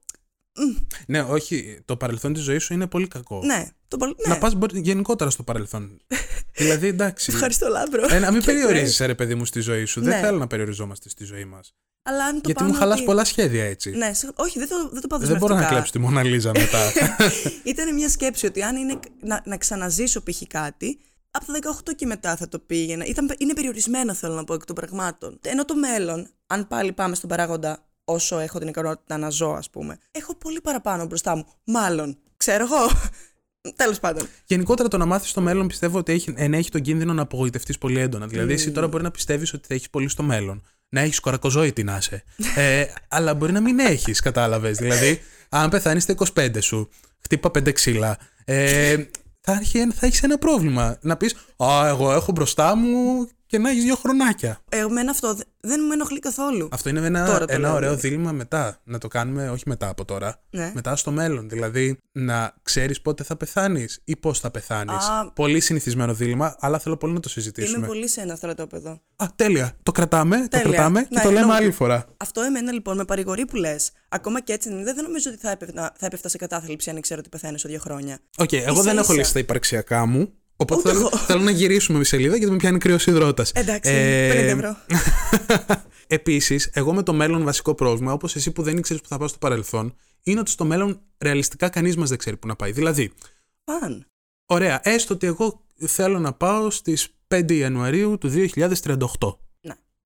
[0.59, 0.75] Μμ,
[1.07, 3.41] Ναι, όχι, το παρελθόν της ζωής σου είναι πολύ κακό.
[3.45, 4.11] Ναι, το παρε...
[4.27, 4.33] ναι.
[4.33, 6.01] Να πας γενικότερα στο παρελθόν.
[6.57, 7.31] δηλαδή, εντάξει.
[7.33, 8.07] Ευχαριστώ, Λάμπρο.
[8.09, 9.99] Ε, να μην Και περιορίζει, ρε παιδί μου, στη ζωή σου.
[9.99, 10.09] Ναι.
[10.09, 11.75] Δεν θέλω να περιοριζόμαστε στη ζωή μας.
[12.03, 13.89] Αλλά αν το Γιατί πάμε μου χαλάς ότι- πολλά σχέδια έτσι.
[13.91, 15.69] Ναι, συγ- όχι, δεν το, δεν το πάω Δεν μπορώ να δεσμευτικά.
[15.69, 16.91] κλέψω τη Μόνα Λίζα μετά.
[17.71, 20.41] Ήταν μια σκέψη ότι αν είναι να, να ξαναζήσω π.χ.
[20.47, 20.99] κάτι,
[21.31, 21.59] από τα
[21.89, 23.05] 18 και μετά θα το πήγαινα.
[23.05, 25.39] Ήταν, είναι περιορισμένο, θέλω να πω, εκ των πραγμάτων.
[25.41, 29.69] Ενώ το μέλλον, αν πάλι πάμε στον παράγοντα όσο έχω την ικανότητα να ζω, ας
[29.69, 29.97] πούμε.
[30.11, 31.45] Έχω πολύ παραπάνω μπροστά μου.
[31.63, 32.17] Μάλλον.
[32.37, 32.89] Ξέρω εγώ.
[33.75, 34.27] Τέλος πάντων.
[34.45, 37.99] Γενικότερα το να μάθεις το μέλλον πιστεύω ότι έχει, ενέχει τον κίνδυνο να απογοητευτείς πολύ
[37.99, 38.27] έντονα.
[38.27, 40.63] Δηλαδή, εσύ τώρα μπορεί να πιστεύεις ότι θα έχεις πολύ στο μέλλον.
[40.93, 42.23] Να έχεις κορακοζόητη να είσαι.
[42.55, 44.77] ε, αλλά μπορεί να μην έχεις, κατάλαβες.
[44.77, 46.89] Δηλαδή, αν πεθάνεις στα 25 σου,
[47.21, 48.17] χτύπα πέντε ξύλα.
[48.45, 48.97] Ε,
[49.41, 50.97] θα, έχει, θα έχεις ένα πρόβλημα.
[51.01, 54.59] Να πεις, Α, εγώ έχω μπροστά μου και να έχεις δύο χρονάκια.
[54.69, 56.67] Εμένα αυτό δε- δεν με ενοχλεί καθόλου.
[56.71, 58.07] Αυτό είναι ένα, Τώρα το ένα λέω, ωραίο δηλαδή.
[58.07, 58.79] δίλημα μετά.
[58.83, 60.41] Να το κάνουμε όχι μετά από τώρα.
[60.49, 60.71] Ναι.
[60.75, 61.49] Μετά στο μέλλον.
[61.49, 64.93] Δηλαδή να ξέρεις πότε θα πεθάνεις ή πώς θα πεθάνεις.
[65.07, 65.31] Α.
[65.31, 67.77] Πολύ συνηθισμένο δίλημα, αλλά θέλω πολύ να το συζητήσουμε.
[67.77, 69.01] Είμαι πολύ σε ένα στρατόπεδο.
[69.15, 69.73] Α, τέλεια.
[69.83, 70.67] Το κρατάμε, το Τέλεια.
[70.71, 72.05] κρατάμε και Ναι, το λέμε νομίζω- άλλη φορά.
[72.17, 73.91] Αυτό εμένα λοιπόν με παρηγορεί που λες.
[74.09, 74.93] Ακόμα και έτσι δεν είναι.
[74.93, 77.79] Δεν νομίζω ότι θα έπεφτα, θα έπεφτα σε κατάθλιψη αν ήξερα ότι πεθαίνει σε δύο
[77.79, 78.19] χρόνια.
[78.37, 79.21] Οκ, εγώ Ίσα δεν έχω ίσα.
[79.21, 80.33] λύσει τα υπαρξιακά μου.
[80.61, 81.17] Οπότε Ούτε θέλω, εγώ.
[81.17, 83.45] θέλω να γυρίσουμε με σελίδα γιατί με πιάνει κρύος ιδρώτας.
[83.53, 84.75] Εντάξει, Ε, 50 ευρώ.
[86.07, 89.27] Επίσης, εγώ με το μέλλον βασικό πρόβλημα, όπως εσύ που δεν ήξερες που θα πάω
[89.27, 92.71] στο παρελθόν, είναι ότι στο μέλλον ρεαλιστικά κανείς μας δεν ξέρει που να πάει.
[92.71, 93.11] Δηλαδή,
[93.63, 94.05] Παν.
[94.45, 99.37] ωραία, έστω ότι εγώ θέλω να πάω στις 5 Ιανουαρίου του 2038.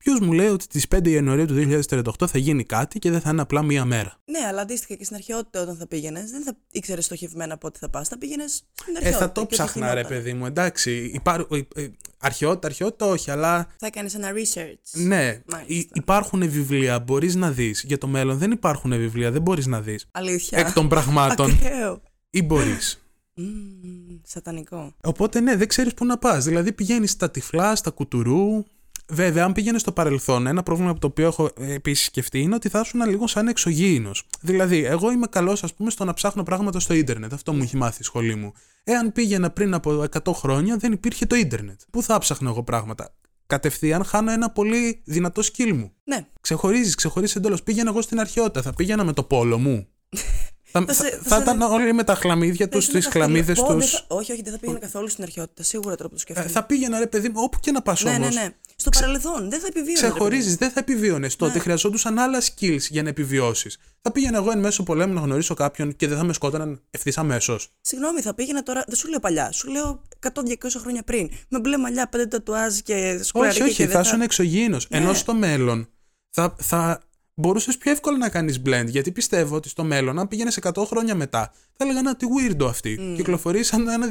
[0.08, 0.14] Ναι.
[0.18, 1.82] Ποιος μου λέει ότι στι 5 Ιανουαρίου του
[2.20, 5.04] 2038 θα γίνει κάτι και δεν θα είναι απλά μία μέρα; Ναι, αλλά αντίστοιχα και
[5.04, 8.08] στην αρχαιότητα όταν θα πήγαινες, δεν θα ήξερες στοχευμένα πότε θα πας.
[8.08, 9.26] Θα πήγαινες στην Ε, αρχαιότητα.
[9.26, 10.18] θα το και ό,τι ψάχνα, ρε γινόταν.
[10.18, 11.12] παιδί μου, εντάξει.
[11.14, 11.40] Υπάρ...
[11.40, 11.88] ε, ε,
[12.18, 15.02] Αρχαιότητα, αρχαιότητα όχι, αλλά Θα έκανες ένα research.
[15.02, 15.64] ναι, Μάλιστα.
[15.74, 17.84] υ- υπάρχουν βιβλία, μπορείς να δεις.
[17.88, 20.06] Για το μέλλον δεν υπάρχουν βιβλία, δεν μπορείς να δεις.
[20.12, 20.60] Αλήθεια.
[20.60, 21.52] Εκ των πραγμάτων.
[21.52, 22.02] Ακραίο.
[22.30, 23.00] ή μπορείς.
[23.34, 24.96] Μμμ, σατανικό.
[25.04, 26.44] Οπότε ναι, δεν ξέρεις πού να πας.
[26.46, 28.64] Δηλαδή πηγαίνεις στα τυφλά, στα κουτουρού.
[29.08, 32.70] Βέβαια, αν πήγαινε στο παρελθόν, ένα πρόβλημα από το οποίο έχω επίσης σκεφτεί είναι ότι
[32.70, 34.28] θα ήσουν λίγο σαν εξωγήινος.
[34.42, 37.34] Δηλαδή, εγώ είμαι καλός, ας πούμε, στο να ψάχνω πράγματα στο ίντερνετ.
[37.34, 38.54] Αυτό μου έχει μάθει η σχολή μου.
[38.84, 41.82] Εάν πήγαινα πριν από 100 χρόνια, δεν υπήρχε το ίντερνετ.
[41.92, 43.16] Πού θα ψάχνω εγώ πράγματα;
[43.48, 45.92] Κατευθείαν χάνω ένα πολύ δυνατό σκύλ μου.
[46.04, 46.28] Ναι.
[46.42, 47.64] Ξεχωρίζεις, ξεχωρίζεις εντελώς.
[47.64, 48.62] Πήγαινα εγώ στην αρχαιότητα.
[48.62, 49.88] Θα πήγαινα με το πόλο μου.
[50.80, 53.06] θα, Θα θα, σε- θα θα σε- ήταν όλοι με τα χλαμίδια τους, Ήσουν τις
[53.06, 53.92] καθόλου- χλαμίδες Πω, τους.
[53.92, 55.64] δεν θα- Όχι, όχι, δεν θα πήγαινα καθόλου στην αρχαιότητα.
[55.64, 56.50] Σίγουρα τώρα που το Ε, σκέφτομαι.
[56.50, 58.36] θα πήγαινα ρε παιδί μου, όπου και να πας Ναι, όμως.
[58.36, 58.50] ναι, ναι.
[58.76, 60.00] Στο παρελθόν δεν θα επιβίωνε.
[60.00, 60.14] ρε παιδί.
[60.14, 61.36] Ξεχωρίζεις, δεν θα επιβίωνες.
[61.36, 61.60] Τότε Ναι.
[61.60, 63.78] χρειαζόντουσαν άλλα skills για να επιβιώσεις.
[64.02, 67.18] Θα πήγαινα εγώ εν μέσω πολέμου να γνωρίσω κάποιον και δεν θα με σκότωναν ευθύς
[67.18, 67.70] αμέσως.
[67.82, 68.84] Συγγνώμη, θα πήγαινα τώρα.
[68.88, 71.30] Δεν σου λέω παλιά, σου λέω 100-200 χρόνια πριν.
[71.50, 73.64] Με μπλε μαλλιά, πέντε τατουάζ και σκουλαρίκια.
[73.64, 74.88] Όχι, όχι, και θα δεν ήσουν εξωγήινος.
[74.90, 74.98] Ναι.
[74.98, 75.88] Ενώ στο μέλλον
[76.30, 77.00] θα, θα
[77.36, 78.86] μπορούσες πιο εύκολα να κάνεις blend.
[78.88, 83.14] Γιατί πιστεύω ότι στο μέλλον, αν πήγαινες 100 χρόνια μετά, θα έλεγαν τι weirdo αυτή.
[83.16, 84.08] Κυκλοφορείς σαν ένα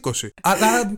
[0.00, 0.28] 2020.
[0.42, 0.92] Αλλά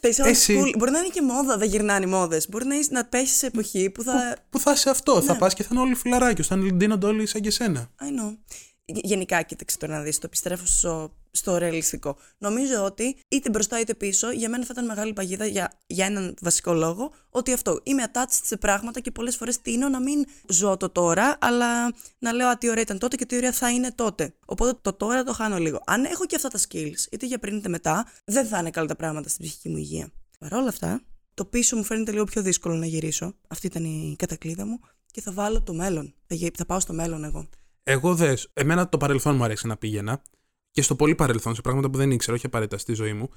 [0.00, 0.74] Θα είσαι Εσύ- old school.
[0.78, 2.48] Μπορεί να είναι και μόδα, δεν γυρνάνε οι μόδες.
[2.48, 4.36] Μπορεί να, είσαι, να πέσει σε εποχή που θα.
[4.50, 5.20] που θα είσαι αυτό, Ναι.
[5.24, 7.90] θα πας και θα είναι όλοι φιλαράκιο, θα ντύνονται όλοι σαν και σένα.
[8.00, 8.36] I know.
[8.88, 12.16] Γε- Γενικά, κοίταξε τώρα να δεις, το επιστρέφω στο, στο ρεαλιστικό.
[12.38, 16.34] Νομίζω ότι είτε μπροστά είτε πίσω, για μένα θα ήταν μεγάλη παγίδα για, για έναν
[16.40, 17.80] βασικό λόγο, ότι αυτό.
[17.82, 22.32] Είμαι attached σε πράγματα και πολλές φορές τείνω να μην ζω το τώρα, αλλά να
[22.32, 24.34] λέω Α, τι ωραία ήταν τότε και τι ωραία θα είναι τότε.
[24.46, 25.80] Οπότε το τώρα το χάνω λίγο.
[25.86, 28.86] Αν έχω και αυτά τα skills, είτε για πριν είτε μετά, δεν θα είναι καλά
[28.86, 30.10] τα πράγματα στην ψυχική μου υγεία.
[30.38, 31.02] Παρ' όλα αυτά,
[31.34, 33.34] το πίσω μου φαίνεται λίγο πιο δύσκολο να γυρίσω.
[33.48, 34.80] Αυτή ήταν η κατακλείδα μου.
[35.12, 36.14] Και θα βάλω το μέλλον.
[36.26, 37.48] Θα, γε- θα πάω στο μέλλον εγώ.
[37.88, 38.50] Εγώ δες.
[38.52, 40.22] Εμένα το παρελθόν μου αρέσει να πήγαινα
[40.70, 43.28] και στο πολύ παρελθόν, σε πράγματα που δεν ήξερα, όχι απαραίτητα στη ζωή μου.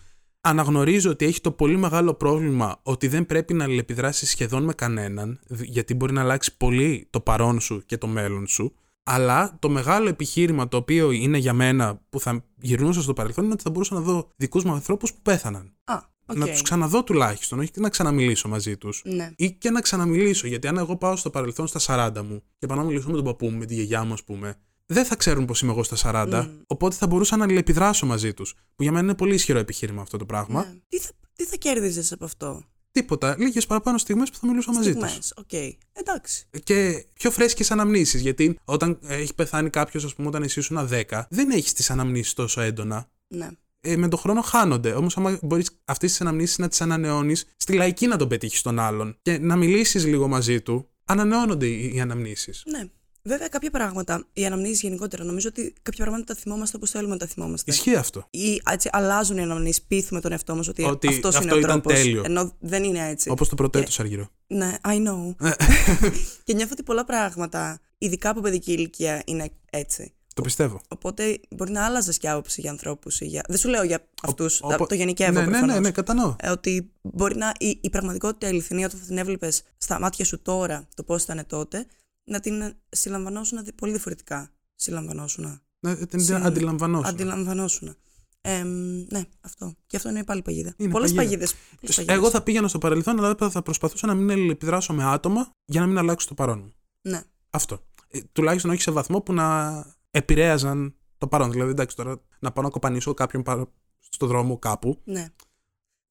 [0.41, 5.39] Αναγνωρίζω ότι έχει το πολύ μεγάλο πρόβλημα ότι δεν πρέπει να αλληλεπιδράσει σχεδόν με κανέναν,
[5.47, 8.73] δ- γιατί μπορεί να αλλάξει πολύ το παρόν σου και το μέλλον σου.
[9.03, 13.53] Αλλά το μεγάλο επιχείρημα το οποίο είναι για μένα που θα γυρνούσα στο παρελθόν είναι
[13.53, 15.73] ότι θα μπορούσα να δω δικούς μου ανθρώπους που πέθαναν.
[15.83, 15.99] Α,
[16.29, 16.37] οκ.
[16.37, 19.01] Να τους ξαναδώ τουλάχιστον, όχι και να ξαναμιλήσω μαζί τους.
[19.05, 19.31] Ναι.
[19.35, 22.77] Ή και να ξαναμιλήσω, γιατί αν εγώ πάω στο παρελθόν στα 40 μου και πάω
[22.77, 25.45] να μιλήσω με τον παππού μου, με τη γιαγιά μου, ας πούμε, δεν θα ξέρουν
[25.45, 26.61] πώς είμαι εγώ στα 40, Μμ.
[26.67, 28.53] οπότε θα μπορούσα να αλληλεπιδράσω μαζί τους.
[28.75, 30.63] Που για μένα είναι πολύ ισχυρό επιχείρημα αυτό το πράγμα.
[30.63, 30.79] Ναι.
[30.89, 33.35] Τι θα, τι θα κέρδιζες από αυτό; Τίποτα.
[33.37, 35.09] Λίγες παραπάνω στιγμές που θα μιλούσα μαζί τους.
[35.09, 35.33] Στιγμές.
[35.37, 35.53] Οκ.
[35.93, 36.45] Εντάξει.
[36.63, 41.25] Και πιο φρέσκες αναμνήσεις, γιατί όταν έχει πεθάνει κάποιος, ας πούμε, όταν εσύ ήσουν 10,
[41.29, 43.09] δεν έχεις τις αναμνήσεις τόσο έντονα.
[43.27, 43.49] Ναι.
[43.81, 44.91] Ε, με τον χρόνο χάνονται.
[44.91, 48.79] Όμως, άμα μπορείς αυτές τις αναμνήσεις να τις ανανεώνεις, στη λαϊκή να τον πετύχεις τον
[48.79, 52.63] άλλον και να μιλήσεις λίγο μαζί του, ανανεώνονται οι, οι αναμνήσεις.
[52.65, 52.89] Ναι.
[53.23, 57.19] Βέβαια, κάποια πράγματα, οι αναμνήσεις γενικότερα, νομίζω ότι κάποια πράγματα τα θυμόμαστε όπως θέλουμε να
[57.19, 57.71] τα θυμόμαστε.
[57.71, 58.27] Ισχύει αυτό.
[58.29, 61.57] Ή έτσι αλλάζουν οι αναμνήσεις, πείθουμε τον εαυτό μας ότι, Ότι αυτός αυτό είναι ο
[61.57, 62.21] ήταν τρόπος, τέλειο.
[62.25, 63.29] Ενώ δεν είναι έτσι.
[63.29, 64.29] Όπως το πρωτέτο αργυρό.
[64.47, 65.35] Ναι, I know.
[66.43, 70.13] και νιώθω ότι πολλά πράγματα, ειδικά από παιδική ηλικία, είναι έτσι.
[70.39, 70.81] Το πιστεύω.
[70.87, 73.21] Οπότε μπορεί να άλλαζες και άποψη για ανθρώπους.
[73.21, 73.43] Για...
[73.47, 74.61] Δεν σου λέω για αυτούς.
[74.61, 75.31] Οπο- Το γενικεύω.
[75.31, 75.79] Ναι, ναι, ναι, προφανώς.
[75.79, 76.35] ναι, κατανοώ.
[76.39, 80.25] Ε, ότι μπορεί να η, η πραγματικότητα η αληθινή όταν θα την έβλεπες στα μάτια
[80.25, 81.85] σου τώρα το πώς ήταν τότε,
[82.23, 84.49] να την συλλαμβανώσουν δι- πολύ διαφορετικά.
[84.75, 85.61] Συλλαμβανώσουν.
[85.79, 87.05] Ναι, την Συν- αντιλαμβανόσουν.
[87.05, 87.95] Αντιλαμβανώσουν.
[88.41, 88.63] Ε,
[89.09, 89.75] ναι, αυτό.
[89.87, 90.73] Και αυτό είναι πάλι παγίδα.
[90.77, 91.47] Είναι Πολλές παγίδα.
[91.81, 92.05] παγίδες.
[92.07, 95.87] Εγώ θα πήγαινα στο παρελθόν, αλλά θα προσπαθούσα να μην επιδράσω με άτομα για να
[95.87, 96.73] μην αλλάξω το παρόν μου.
[97.01, 97.21] Ναι.
[97.49, 97.83] Αυτό.
[98.11, 101.51] Ε, τουλάχιστον όχι σε βαθμό που να επηρέαζαν το παρόν.
[101.51, 105.01] Δηλαδή, εντάξει, τώρα να πάω να κοπανίσω κάποιον παρα- στο δρόμο κάπου.
[105.03, 105.27] Ναι.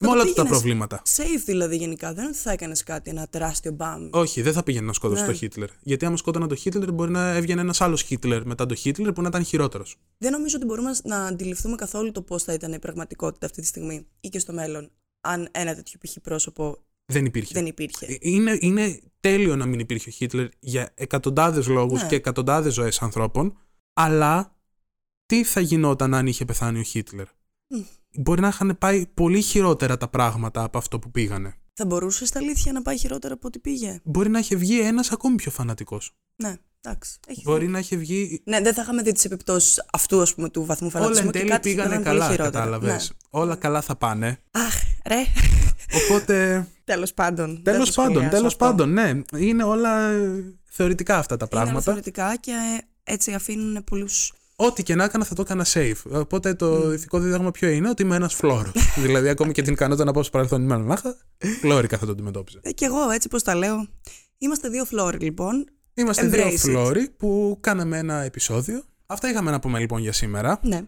[0.01, 1.03] Με το όλα του τα πήγαινες- προβλήματα.
[1.17, 2.09] Safe δηλαδή γενικά.
[2.09, 4.09] Δεν είναι ότι θα έκανες κάτι, ένα τεράστιο μπαμ.
[4.13, 5.27] Όχι, δεν θα πήγαινε να σκότωσε Ναι.
[5.27, 5.69] τον Χίτλερ.
[5.83, 9.23] Γιατί άμα σκότωνα τον Χίτλερ, μπορεί να έβγαινε ένας άλλος Χίτλερ μετά τον Χίτλερ που
[9.23, 9.97] να ήταν χειρότερος.
[10.19, 13.67] Δεν νομίζω ότι μπορούμε να αντιληφθούμε καθόλου το πώς θα ήταν η πραγματικότητα αυτή τη
[13.67, 14.91] στιγμή ή και στο μέλλον.
[15.21, 16.17] Αν ένα τέτοιο π.χ.
[16.23, 16.77] πρόσωπο
[17.13, 17.51] Δεν υπήρχε.
[17.55, 18.07] δεν υπήρχε.
[18.07, 22.09] Ε, Είναι, είναι τέλειο να μην υπήρχε ο Χίτλερ για εκατοντάδες λόγους Ναι.
[22.09, 23.59] και εκατοντάδες ζωές ανθρώπων.
[24.01, 24.57] Αλλά
[25.27, 27.27] τι θα γινόταν αν είχε πεθάνει ο Χίτλερ;
[27.69, 27.81] Μμ.
[28.21, 31.55] Μπορεί να είχαν πάει πολύ χειρότερα τα πράγματα από αυτό που πήγανε.
[31.75, 35.13] Θα μπορούσες στα αλήθεια να πάει χειρότερα από ό,τι πήγε; Μπορεί να είχε βγει ένας
[35.13, 36.17] ακόμη πιο φανατικός.
[36.37, 37.19] Ναι, εντάξει.
[37.27, 37.73] Έχει Μπορεί δίκιο.
[37.73, 38.43] να είχε βγει.
[38.45, 41.33] Ναι, δεν θα είχαμε δει τις επιπτώσεις αυτού ας πούμε, του βαθμού Όλα φανατισμού εν
[41.33, 42.59] και τέλει κάτι θα πήγανε ήταν πολύ καλά, χειρότερο.
[42.59, 43.09] κατάλαβες.
[43.11, 43.17] Ναι.
[43.41, 44.39] Όλα καλά θα πάνε.
[44.51, 44.75] Αχ,
[45.07, 45.23] ρε.
[46.05, 46.67] Οπότε.
[46.85, 47.55] Τέλος πάντων.
[47.55, 48.65] δεν Τέλος το πάντων, σχολιάσω τέλος αυτό.
[48.65, 49.21] πάντων, ναι.
[49.37, 51.85] Είναι όλα ε, θεωρητικά αυτά τα Είναι όλα πράγματα.
[51.93, 54.33] θεωρητικά και ε, έτσι αφήνουν πολλούς.
[54.57, 56.03] Ό,τι και να έκανα θα το έκανα safe.
[56.11, 58.73] Οπότε το ηθικό δίδαγμα ποιο είναι, ότι είμαι ένας φλόρος.
[59.05, 61.17] δηλαδή, ακόμη και την ικανότητα να πάω στο παρελθόν ημέρα να είχα,
[61.61, 62.59] φλόρικα θα το αντιμετώπιζα.
[62.63, 63.89] Ε, κι εγώ έτσι πώ τα λέω.
[64.39, 65.67] Είμαστε δύο φλόροι λοιπόν.
[65.95, 66.57] Είμαστε Embrace δύο it.
[66.57, 68.83] φλόροι που κάναμε ένα επεισόδιο.
[69.07, 70.61] Αυτά είχαμε να πούμε λοιπόν για σήμερα.
[70.63, 70.81] Ναι.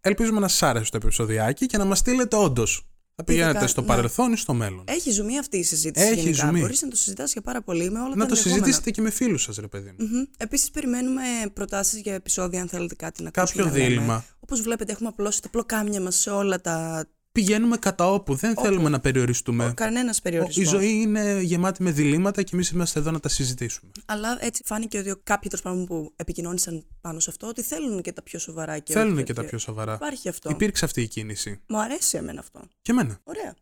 [0.00, 2.89] Ελπίζουμε να σας άρεσε το επεισοδιάκι και να μας στείλετε όντως.
[3.20, 3.86] Θα πηγαίνετε Ειδικά, στο ναι.
[3.86, 6.06] παρελθόν ή στο μέλλον; Έχει ζουμί αυτή η συζήτηση.
[6.06, 6.46] Έχει γενικά.
[6.46, 6.60] ζουμί.
[6.60, 8.52] Μπορείς να το συζητάς για πάρα πολύ με όλα να τα το ενδεχόμενα.
[8.54, 10.26] συζητήσετε και με φίλους σας, ρε παιδί μου.
[10.36, 13.88] Επίσης, περιμένουμε προτάσεις για επεισόδια αν θέλετε κάτι να Κάποιο ακούσουμε να λέμε.
[13.94, 14.24] δίλημα.
[14.40, 17.04] Όπως βλέπετε, έχουμε απλώσει τα πλοκάμια μας σε όλα τα.
[17.32, 18.34] Πηγαίνουμε κατά όπου.
[18.34, 19.72] Δεν θέλουμε να περιοριστούμε.
[19.76, 20.68] Κανένας Η περιορισμός.
[20.68, 23.90] ζωή είναι γεμάτη με διλήμματα και εμείς είμαστε εδώ να τα συζητήσουμε.
[24.06, 28.12] Αλλά έτσι φάνηκε ότι κάποιοι τέλος πάντων που επικοινώνησαν πάνω σε αυτό ότι θέλουν και
[28.12, 29.48] τα πιο σοβαρά και Θέλουν όχι και τα τέτοια.
[29.48, 29.94] πιο σοβαρά.
[29.94, 30.50] Υπάρχει αυτό.
[30.50, 31.60] Υπήρξε αυτή η κίνηση.
[31.68, 32.60] Μου αρέσει εμένα αυτό.
[32.82, 33.20] Και εμένα.
[33.24, 33.54] Ωραία.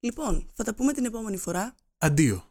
[0.00, 1.74] Λοιπόν, θα τα πούμε την επόμενη φορά.
[1.98, 2.44] Αντίο.